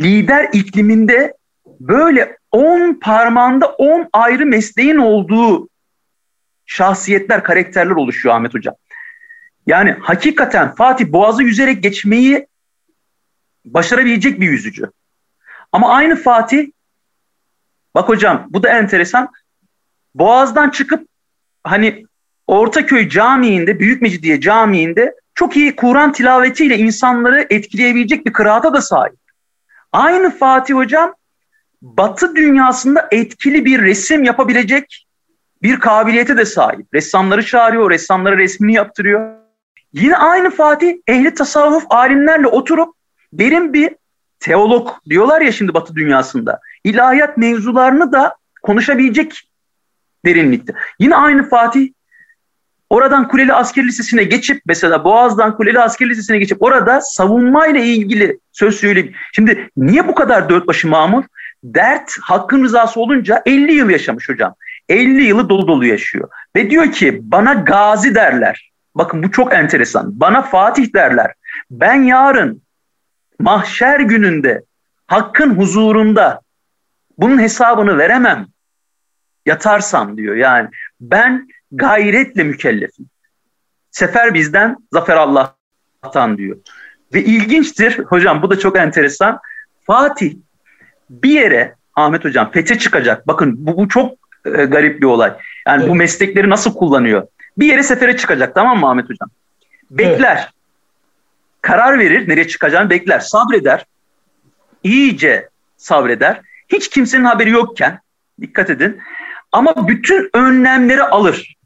[0.00, 1.34] lider ikliminde
[1.80, 5.68] böyle on parmağında on ayrı mesleğin olduğu
[6.66, 8.74] şahsiyetler, karakterler oluşuyor Ahmet Hocam.
[9.66, 12.46] Yani hakikaten Fatih Boğaz'ı yüzerek geçmeyi
[13.64, 14.90] başarabilecek bir yüzücü.
[15.72, 16.70] Ama aynı Fatih,
[17.94, 19.32] bak hocam bu da enteresan,
[20.14, 21.08] Boğaz'dan çıkıp
[21.64, 22.06] hani
[22.46, 29.14] Ortaköy Camii'nde, Büyük Mecidiye Camii'nde çok iyi Kur'an tilavetiyle insanları etkileyebilecek bir kıraata da sahip.
[29.96, 31.14] Aynı Fatih hocam
[31.82, 35.06] Batı dünyasında etkili bir resim yapabilecek
[35.62, 36.94] bir kabiliyete de sahip.
[36.94, 39.36] Ressamları çağırıyor, ressamlara resmini yaptırıyor.
[39.92, 42.94] Yine aynı Fatih ehli tasavvuf alimlerle oturup
[43.32, 43.96] derin bir
[44.40, 46.60] teolog diyorlar ya şimdi Batı dünyasında.
[46.84, 49.48] İlahiyat mevzularını da konuşabilecek
[50.24, 50.74] derinlikte.
[50.98, 51.92] Yine aynı Fatih
[52.90, 58.80] oradan Kuleli Asker Lisesi'ne geçip mesela Boğaz'dan Kuleli Asker Lisesi'ne geçip orada savunmayla ilgili söz
[58.80, 61.24] söyleyip şimdi niye bu kadar dört başı mamur?
[61.64, 64.54] Dert hakkın rızası olunca 50 yıl yaşamış hocam.
[64.88, 66.28] 50 yılı dolu dolu yaşıyor.
[66.56, 68.72] Ve diyor ki bana gazi derler.
[68.94, 70.20] Bakın bu çok enteresan.
[70.20, 71.34] Bana Fatih derler.
[71.70, 72.62] Ben yarın
[73.40, 74.62] mahşer gününde
[75.06, 76.40] hakkın huzurunda
[77.18, 78.46] bunun hesabını veremem.
[79.46, 80.68] Yatarsam diyor yani.
[81.00, 83.06] Ben gayretle mükellefim.
[83.90, 86.56] Sefer bizden, zafer Allah'tan diyor.
[87.14, 89.40] Ve ilginçtir hocam bu da çok enteresan.
[89.86, 90.36] Fatih
[91.10, 93.26] bir yere Ahmet hocam fete çıkacak.
[93.26, 94.12] Bakın bu, bu çok
[94.44, 95.32] e, garip bir olay.
[95.66, 95.90] Yani evet.
[95.90, 97.26] bu meslekleri nasıl kullanıyor?
[97.58, 99.28] Bir yere sefere çıkacak tamam mı Ahmet hocam?
[99.90, 100.36] Bekler.
[100.36, 100.48] Evet.
[101.60, 103.20] Karar verir nereye çıkacağını bekler.
[103.20, 103.86] Sabreder.
[104.82, 106.40] İyice sabreder.
[106.68, 108.00] Hiç kimsenin haberi yokken
[108.40, 109.00] dikkat edin.
[109.52, 111.56] Ama bütün önlemleri alır.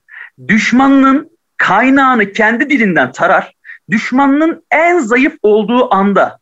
[0.49, 3.53] Düşmanının kaynağını kendi dilinden tarar.
[3.90, 6.38] Düşmanının en zayıf olduğu anda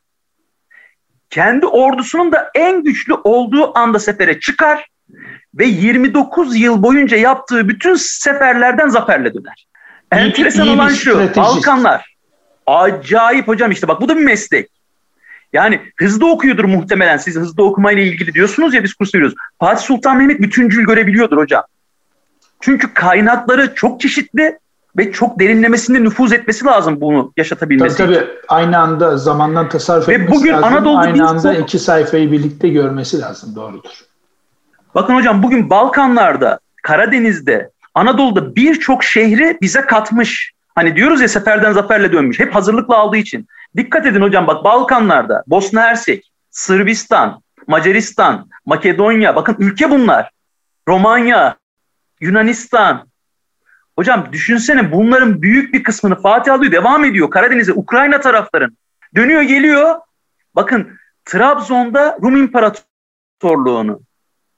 [1.30, 4.88] kendi ordusunun da en güçlü olduğu anda sefere çıkar
[5.54, 9.66] ve 29 yıl boyunca yaptığı bütün seferlerden zaferle döner.
[10.12, 11.10] Enteresan iyi, iyi olan şu.
[11.10, 11.36] Stratejist.
[11.36, 12.16] Balkanlar.
[12.66, 14.70] Acayip hocam işte bak bu da bir meslek.
[15.52, 17.16] Yani hızlı okuyordur muhtemelen.
[17.16, 19.36] Siz hızlı okumayla ilgili diyorsunuz ya biz kurs veriyoruz.
[19.60, 21.62] Fatih Sultan Mehmet bütüncül görebiliyordur hocam.
[22.60, 24.58] Çünkü kaynakları çok çeşitli
[24.96, 30.14] ve çok derinlemesinde nüfuz etmesi lazım bunu yaşatabilmesi tabii, Tabii aynı anda zamandan tasarruf ve
[30.14, 30.64] etmesi bugün lazım.
[30.64, 31.62] Anadolu'da aynı anda çok...
[31.62, 33.56] iki sayfayı birlikte görmesi lazım.
[33.56, 33.90] Doğrudur.
[34.94, 40.52] Bakın hocam bugün Balkanlarda, Karadeniz'de, Anadolu'da birçok şehri bize katmış.
[40.74, 42.40] Hani diyoruz ya seferden zaferle dönmüş.
[42.40, 43.46] Hep hazırlıklı aldığı için.
[43.78, 50.30] Dikkat edin hocam bak Balkanlarda, Bosna Hersek, Sırbistan, Macaristan, Makedonya bakın ülke bunlar.
[50.88, 51.56] Romanya,
[52.20, 53.08] Yunanistan.
[53.98, 57.30] Hocam düşünsene bunların büyük bir kısmını Fatih alıyor devam ediyor.
[57.30, 58.76] Karadeniz'e Ukrayna tarafların.
[59.14, 59.94] Dönüyor geliyor.
[60.54, 64.00] Bakın Trabzon'da Rum İmparatorluğunu,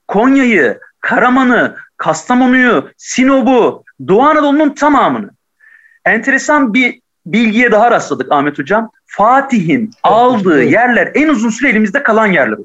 [0.07, 5.29] Konya'yı, Karaman'ı, Kastamonu'yu, Sinop'u, Doğu Anadolu'nun tamamını.
[6.05, 8.91] Enteresan bir bilgiye daha rastladık Ahmet Hocam.
[9.05, 12.59] Fatih'in aldığı yerler en uzun süre elimizde kalan yerler.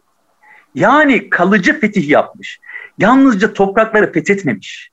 [0.75, 2.59] Yani kalıcı fetih yapmış.
[2.99, 4.90] Yalnızca toprakları fethetmemiş.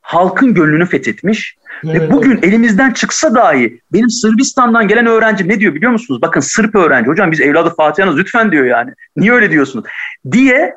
[0.00, 1.56] Halkın gönlünü fethetmiş.
[1.84, 2.00] Evet.
[2.00, 6.22] Ve bugün elimizden çıksa dahi benim Sırbistan'dan gelen öğrenci ne diyor biliyor musunuz?
[6.22, 7.10] Bakın Sırp öğrenci.
[7.10, 8.92] Hocam biz evladı Fatih'anız lütfen diyor yani.
[9.16, 9.84] Niye öyle diyorsunuz?
[10.32, 10.76] Diye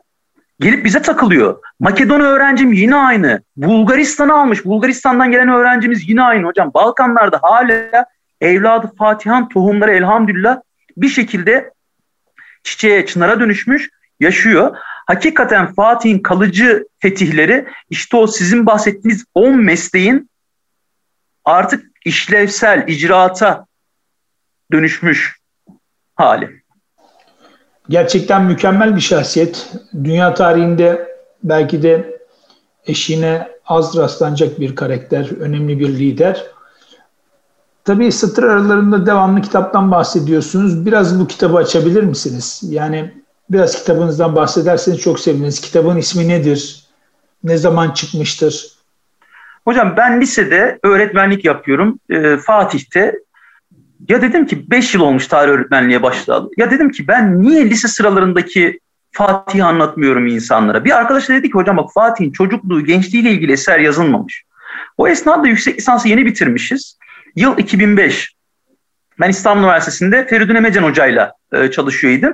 [0.60, 1.58] gelip bize takılıyor.
[1.80, 3.41] Makedon öğrencim yine aynı.
[3.58, 4.65] Bulgaristan'ı almış.
[4.65, 6.71] Bulgaristan'dan gelen öğrencimiz yine aynı hocam.
[6.73, 8.06] Balkanlarda hala
[8.41, 10.62] evladı Fatihan tohumları elhamdülillah
[10.97, 11.73] bir şekilde
[12.63, 14.78] çiçeğe, çınara dönüşmüş, yaşıyor.
[15.08, 20.30] Hakikaten Fatih'in kalıcı fetihleri işte o sizin bahsettiğiniz 10 mesleğin
[21.45, 23.65] artık işlevsel, icraata
[24.71, 25.39] dönüşmüş
[26.15, 26.62] hali.
[27.89, 29.73] Gerçekten mükemmel bir şahsiyet.
[30.04, 32.19] Dünya tarihinde belki de
[32.86, 36.45] eşine az rastlanacak bir karakter, önemli bir lider.
[37.85, 40.85] Tabii satır aralarında devamlı kitaptan bahsediyorsunuz.
[40.85, 42.61] Biraz bu kitabı açabilir misiniz?
[42.63, 43.13] Yani
[43.49, 45.61] biraz kitabınızdan bahsederseniz çok seviniriz.
[45.61, 46.83] Kitabın ismi nedir?
[47.43, 48.79] Ne zaman çıkmıştır?
[49.65, 51.99] Hocam ben lisede öğretmenlik yapıyorum.
[52.09, 53.15] Ee, Fatih'te
[54.09, 56.49] ya dedim ki 5 yıl olmuş tarih öğretmenliğe başladı.
[56.57, 58.79] Ya dedim ki ben niye lise sıralarındaki
[59.11, 60.85] Fatih'i anlatmıyorum insanlara?
[60.85, 64.43] Bir arkadaş dedi ki hocam bak Fatih'in çocukluğu, gençliğiyle ilgili eser yazılmamış.
[64.97, 66.97] O esnada yüksek lisansı yeni bitirmişiz.
[67.35, 68.35] Yıl 2005.
[69.19, 72.33] Ben İstanbul Üniversitesi'nde Feridun Emecen Hoca'yla e, çalışıyordum.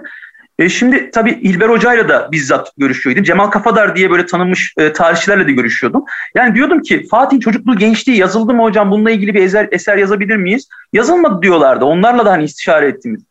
[0.59, 3.23] E şimdi tabii İlber Hoca'yla da bizzat görüşüyordum.
[3.23, 6.05] Cemal Kafadar diye böyle tanınmış e, tarihçilerle de görüşüyordum.
[6.35, 10.35] Yani diyordum ki Fatih'in çocukluğu gençliği yazıldı mı hocam bununla ilgili bir eser, eser yazabilir
[10.35, 10.67] miyiz?
[10.93, 11.85] Yazılmadı diyorlardı.
[11.85, 13.23] Onlarla da hani istişare ettiğimiz.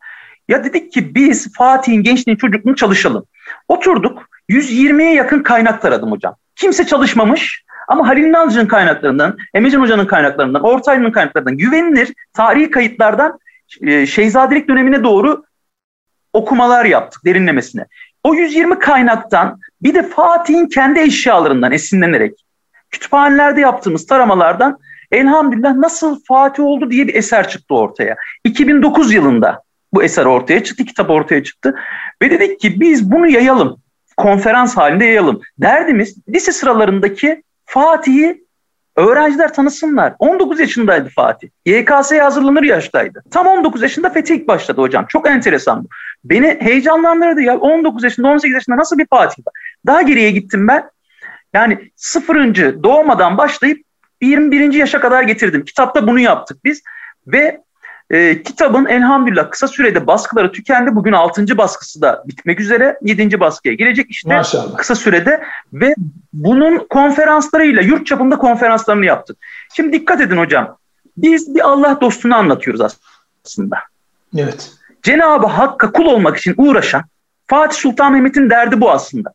[0.47, 3.25] Ya dedik ki biz Fatih'in gençliğin çocukluğunu çalışalım.
[3.67, 6.35] Oturduk 120'ye yakın kaynak taradım hocam.
[6.55, 13.39] Kimse çalışmamış ama Halil Nalcı'nın kaynaklarından, Emrecan Hoca'nın kaynaklarından, Ortaylı'nın kaynaklarından güvenilir tarihi kayıtlardan
[13.81, 15.43] e, Şeyzadelik dönemine doğru
[16.33, 17.85] okumalar yaptık derinlemesine.
[18.23, 22.45] O 120 kaynaktan bir de Fatih'in kendi eşyalarından esinlenerek
[22.91, 24.77] kütüphanelerde yaptığımız taramalardan
[25.11, 28.15] elhamdülillah nasıl Fatih oldu diye bir eser çıktı ortaya.
[28.43, 29.61] 2009 yılında
[29.93, 31.75] bu eser ortaya çıktı, kitap ortaya çıktı.
[32.21, 33.77] Ve dedik ki biz bunu yayalım,
[34.17, 35.41] konferans halinde yayalım.
[35.57, 38.45] Derdimiz lise sıralarındaki Fatih'i
[38.95, 40.13] Öğrenciler tanısınlar.
[40.19, 41.49] 19 yaşındaydı Fatih.
[41.65, 43.23] YKS'ye hazırlanır yaştaydı.
[43.31, 45.05] Tam 19 yaşında Fetih başladı hocam.
[45.09, 45.87] Çok enteresan bu.
[46.23, 47.57] Beni heyecanlandırdı ya.
[47.57, 49.53] 19 yaşında 18 yaşında nasıl bir Fatih var?
[49.85, 50.89] Daha geriye gittim ben.
[51.53, 53.85] Yani sıfırıncı doğmadan başlayıp
[54.21, 54.73] 21.
[54.73, 55.65] yaşa kadar getirdim.
[55.65, 56.83] Kitapta bunu yaptık biz.
[57.27, 57.61] Ve
[58.09, 60.95] e, kitabın elhamdülillah kısa sürede baskıları tükendi.
[60.95, 61.57] Bugün 6.
[61.57, 62.97] baskısı da bitmek üzere.
[63.01, 63.39] 7.
[63.39, 64.77] baskıya gelecek işte Maşallah.
[64.77, 65.43] kısa sürede.
[65.73, 65.95] Ve
[66.33, 69.37] bunun konferanslarıyla yurt çapında konferanslarını yaptık.
[69.75, 70.77] Şimdi dikkat edin hocam.
[71.17, 72.81] Biz bir Allah dostunu anlatıyoruz
[73.45, 73.77] aslında.
[74.37, 74.71] Evet.
[75.03, 77.03] Cenab-ı Hakk'a kul olmak için uğraşan
[77.47, 79.31] Fatih Sultan Mehmet'in derdi bu aslında.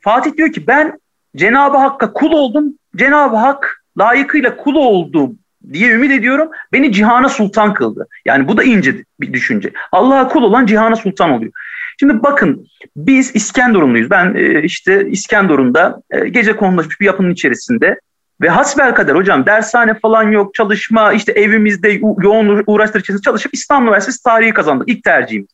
[0.00, 1.00] Fatih diyor ki ben
[1.36, 2.74] Cenab-ı Hakk'a kul oldum.
[2.96, 5.32] Cenab-ı Hak layıkıyla kul olduğum
[5.72, 6.50] diye ümit ediyorum.
[6.72, 8.08] Beni cihana sultan kıldı.
[8.24, 9.72] Yani bu da ince bir düşünce.
[9.92, 11.52] Allah'a kul olan cihana sultan oluyor.
[12.00, 12.66] Şimdi bakın
[12.96, 14.10] biz İskenderunluyuz.
[14.10, 18.00] Ben e, işte İskenderun'da e, gece konulmuş bir yapının içerisinde
[18.40, 23.86] ve hasbel kadar hocam dershane falan yok, çalışma, işte evimizde yoğun uğraşlar içerisinde çalışıp İstanbul
[23.86, 24.88] Üniversitesi tarihi kazandık.
[24.88, 25.48] ilk tercihimiz.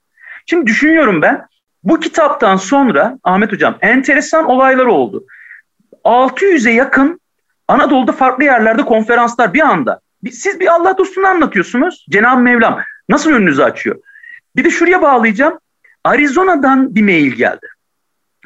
[0.47, 1.47] Şimdi düşünüyorum ben
[1.85, 5.25] bu kitaptan sonra Ahmet hocam enteresan olaylar oldu.
[6.05, 7.21] 600'e yakın
[7.69, 10.01] Anadolu'da farklı yerlerde konferanslar bir anda.
[10.33, 12.07] Siz bir Allah dostunu anlatıyorsunuz.
[12.11, 13.97] Cenab-ı Mevlam nasıl önünüzü açıyor?
[14.57, 15.59] Bir de şuraya bağlayacağım.
[16.05, 17.67] Arizona'dan bir mail geldi.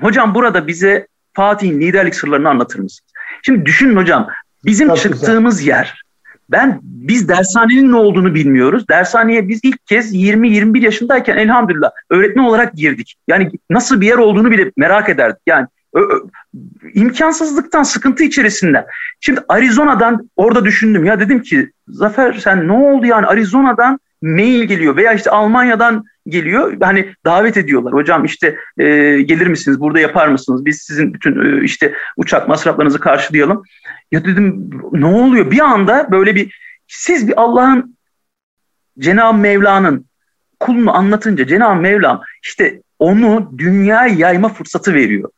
[0.01, 3.11] Hocam burada bize Fatih'in liderlik sırlarını anlatır mısınız?
[3.43, 4.29] Şimdi düşünün hocam
[4.65, 5.73] bizim Çok çıktığımız güzel.
[5.73, 6.03] yer
[6.51, 8.89] Ben biz dershanenin ne olduğunu bilmiyoruz.
[8.89, 13.17] Dershaneye biz ilk kez 20-21 yaşındayken elhamdülillah öğretmen olarak girdik.
[13.29, 15.43] Yani nasıl bir yer olduğunu bile merak ederdik.
[15.47, 15.67] Yani
[16.95, 18.87] imkansızlıktan, sıkıntı içerisinden.
[19.21, 24.97] Şimdi Arizona'dan orada düşündüm ya dedim ki Zafer sen ne oldu yani Arizona'dan mail geliyor
[24.97, 26.77] veya işte Almanya'dan geliyor.
[26.81, 27.93] Hani davet ediyorlar.
[27.93, 28.85] Hocam işte e,
[29.23, 29.81] gelir misiniz?
[29.81, 30.67] Burada yapar mısınız?
[30.67, 33.63] Biz sizin bütün e, işte uçak masraflarınızı karşılayalım.
[34.13, 35.51] Ya dedim ne oluyor?
[35.51, 36.55] Bir anda böyle bir
[36.89, 37.97] siz bir Allah'ın
[38.99, 40.07] Cenab-ı Mevla'nın
[40.61, 45.31] kulunu anlatınca Cenab-ı Mevlam işte onu dünya yayma fırsatı veriyor.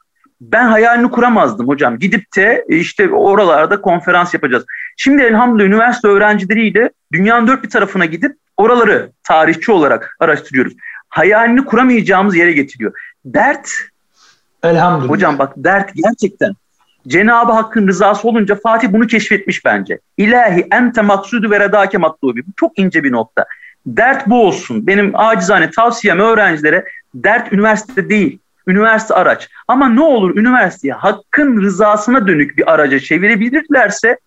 [0.51, 1.99] Ben hayalini kuramazdım hocam.
[1.99, 4.65] Gidip de e, işte oralarda konferans yapacağız.
[4.97, 10.73] Şimdi elhamdülillah üniversite öğrencileriyle dünyanın dört bir tarafına gidip oraları tarihçi olarak araştırıyoruz.
[11.09, 12.93] Hayalini kuramayacağımız yere getiriyor.
[13.25, 13.71] Dert
[14.63, 15.11] Elhamdülillah.
[15.11, 16.53] Hocam bak dert gerçekten
[17.09, 19.99] Cenab-ı Hakk'ın rızası olunca Fatih bunu keşfetmiş bence.
[20.17, 22.47] İlahi ente maksudu ve redake matlubi.
[22.47, 23.45] Bu çok ince bir nokta.
[23.87, 24.87] Dert bu olsun.
[24.87, 26.85] Benim acizane tavsiyem öğrencilere
[27.15, 28.39] dert üniversite değil.
[28.67, 29.49] Üniversite araç.
[29.69, 34.19] Ama ne olur üniversiteyi hakkın rızasına dönük bir araca çevirebilirlerse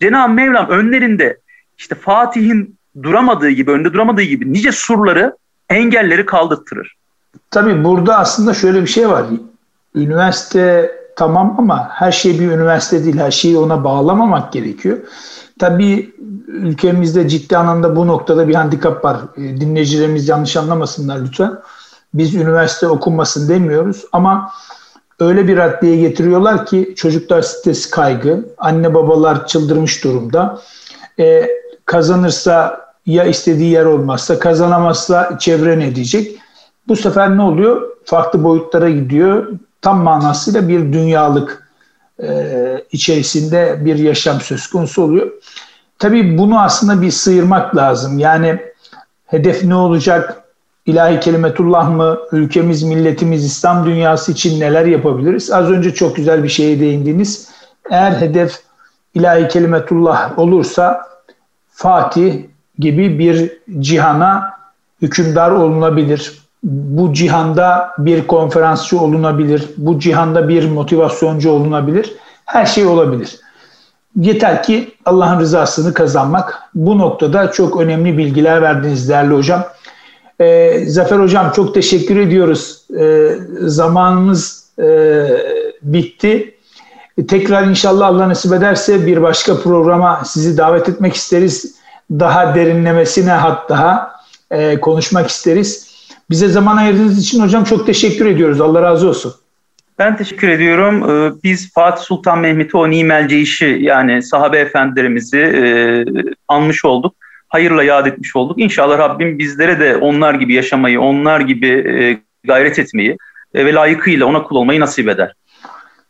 [0.00, 1.38] Cenab-ı Mevlam önlerinde
[1.78, 5.36] işte Fatih'in duramadığı gibi, önde duramadığı gibi nice surları,
[5.68, 6.96] engelleri kaldırtırır.
[7.50, 9.26] Tabii burada aslında şöyle bir şey var.
[9.94, 13.18] Üniversite tamam ama her şey bir üniversite değil.
[13.18, 14.98] Her şeyi ona bağlamamak gerekiyor.
[15.58, 16.14] Tabii
[16.46, 19.16] ülkemizde ciddi anlamda bu noktada bir handikap var.
[19.36, 21.52] E, dinleyicilerimiz yanlış anlamasınlar lütfen.
[22.14, 24.52] Biz üniversite okunmasın demiyoruz ama
[25.20, 30.60] öyle bir raddeye getiriyorlar ki çocuklar stres kaygı, anne babalar çıldırmış durumda.
[31.18, 31.50] E,
[31.84, 36.38] kazanırsa ya istediği yer olmazsa, kazanamazsa çevre ne diyecek?
[36.88, 37.82] Bu sefer ne oluyor?
[38.04, 39.48] Farklı boyutlara gidiyor.
[39.82, 41.70] Tam manasıyla bir dünyalık
[42.22, 45.30] e, içerisinde bir yaşam söz konusu oluyor.
[45.98, 48.18] Tabii bunu aslında bir sıyırmak lazım.
[48.18, 48.60] Yani
[49.26, 50.39] hedef ne olacak?
[50.90, 52.18] İlahi kelimetullah mı?
[52.32, 55.50] Ülkemiz, milletimiz, İslam dünyası için neler yapabiliriz?
[55.50, 57.48] Az önce çok güzel bir şeye değindiniz.
[57.90, 58.58] Eğer hedef
[59.14, 61.02] ilahi kelimetullah olursa
[61.72, 62.44] Fatih
[62.78, 64.52] gibi bir cihana
[65.02, 66.38] hükümdar olunabilir.
[66.62, 69.68] Bu cihanda bir konferansçı olunabilir.
[69.76, 72.12] Bu cihanda bir motivasyoncu olunabilir.
[72.44, 73.40] Her şey olabilir.
[74.16, 76.62] Yeter ki Allah'ın rızasını kazanmak.
[76.74, 79.64] Bu noktada çok önemli bilgiler verdiniz değerli hocam.
[80.40, 82.86] Ee, Zafer hocam çok teşekkür ediyoruz.
[83.00, 83.30] Ee,
[83.60, 85.26] zamanımız e,
[85.82, 86.54] bitti.
[87.28, 91.74] Tekrar inşallah Allah nasip ederse bir başka programa sizi davet etmek isteriz.
[92.10, 94.12] Daha derinlemesine hatta
[94.50, 95.90] e, konuşmak isteriz.
[96.30, 98.60] Bize zaman ayırdığınız için hocam çok teşekkür ediyoruz.
[98.60, 99.34] Allah razı olsun.
[99.98, 101.10] Ben teşekkür ediyorum.
[101.10, 105.64] Ee, biz Fatih Sultan Mehmet'i o nimel ceyişi yani sahabe efendilerimizi e,
[106.48, 107.14] anmış olduk.
[107.50, 108.58] Hayırla yad etmiş olduk.
[108.60, 113.16] İnşallah Rabbim bizlere de onlar gibi yaşamayı, onlar gibi e, gayret etmeyi
[113.54, 115.34] e, ve layıkıyla ona kul olmayı nasip eder.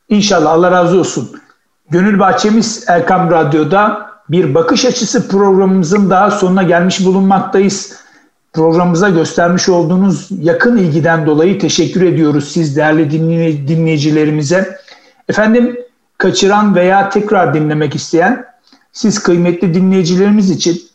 [0.09, 1.31] İnşallah Allah razı olsun.
[1.91, 8.01] Gönül Bahçemiz Erkam Radyo'da bir bakış açısı programımızın daha sonuna gelmiş bulunmaktayız.
[8.53, 13.11] Programımıza göstermiş olduğunuz yakın ilgiden dolayı teşekkür ediyoruz siz değerli
[13.69, 14.77] dinleyicilerimize.
[15.29, 15.81] Efendim
[16.19, 18.45] kaçıran veya tekrar dinlemek isteyen
[18.93, 20.90] siz kıymetli dinleyicilerimiz için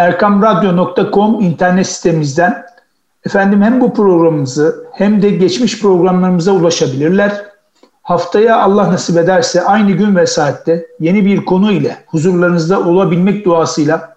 [0.00, 2.66] erkamradyo.com internet sitemizden
[3.26, 7.44] efendim hem bu programımızı hem de geçmiş programlarımıza ulaşabilirler.
[8.02, 14.16] Haftaya Allah nasip ederse aynı gün ve saatte yeni bir konu ile huzurlarınızda olabilmek duasıyla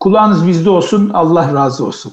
[0.00, 1.10] kulağınız bizde olsun.
[1.14, 2.12] Allah razı olsun.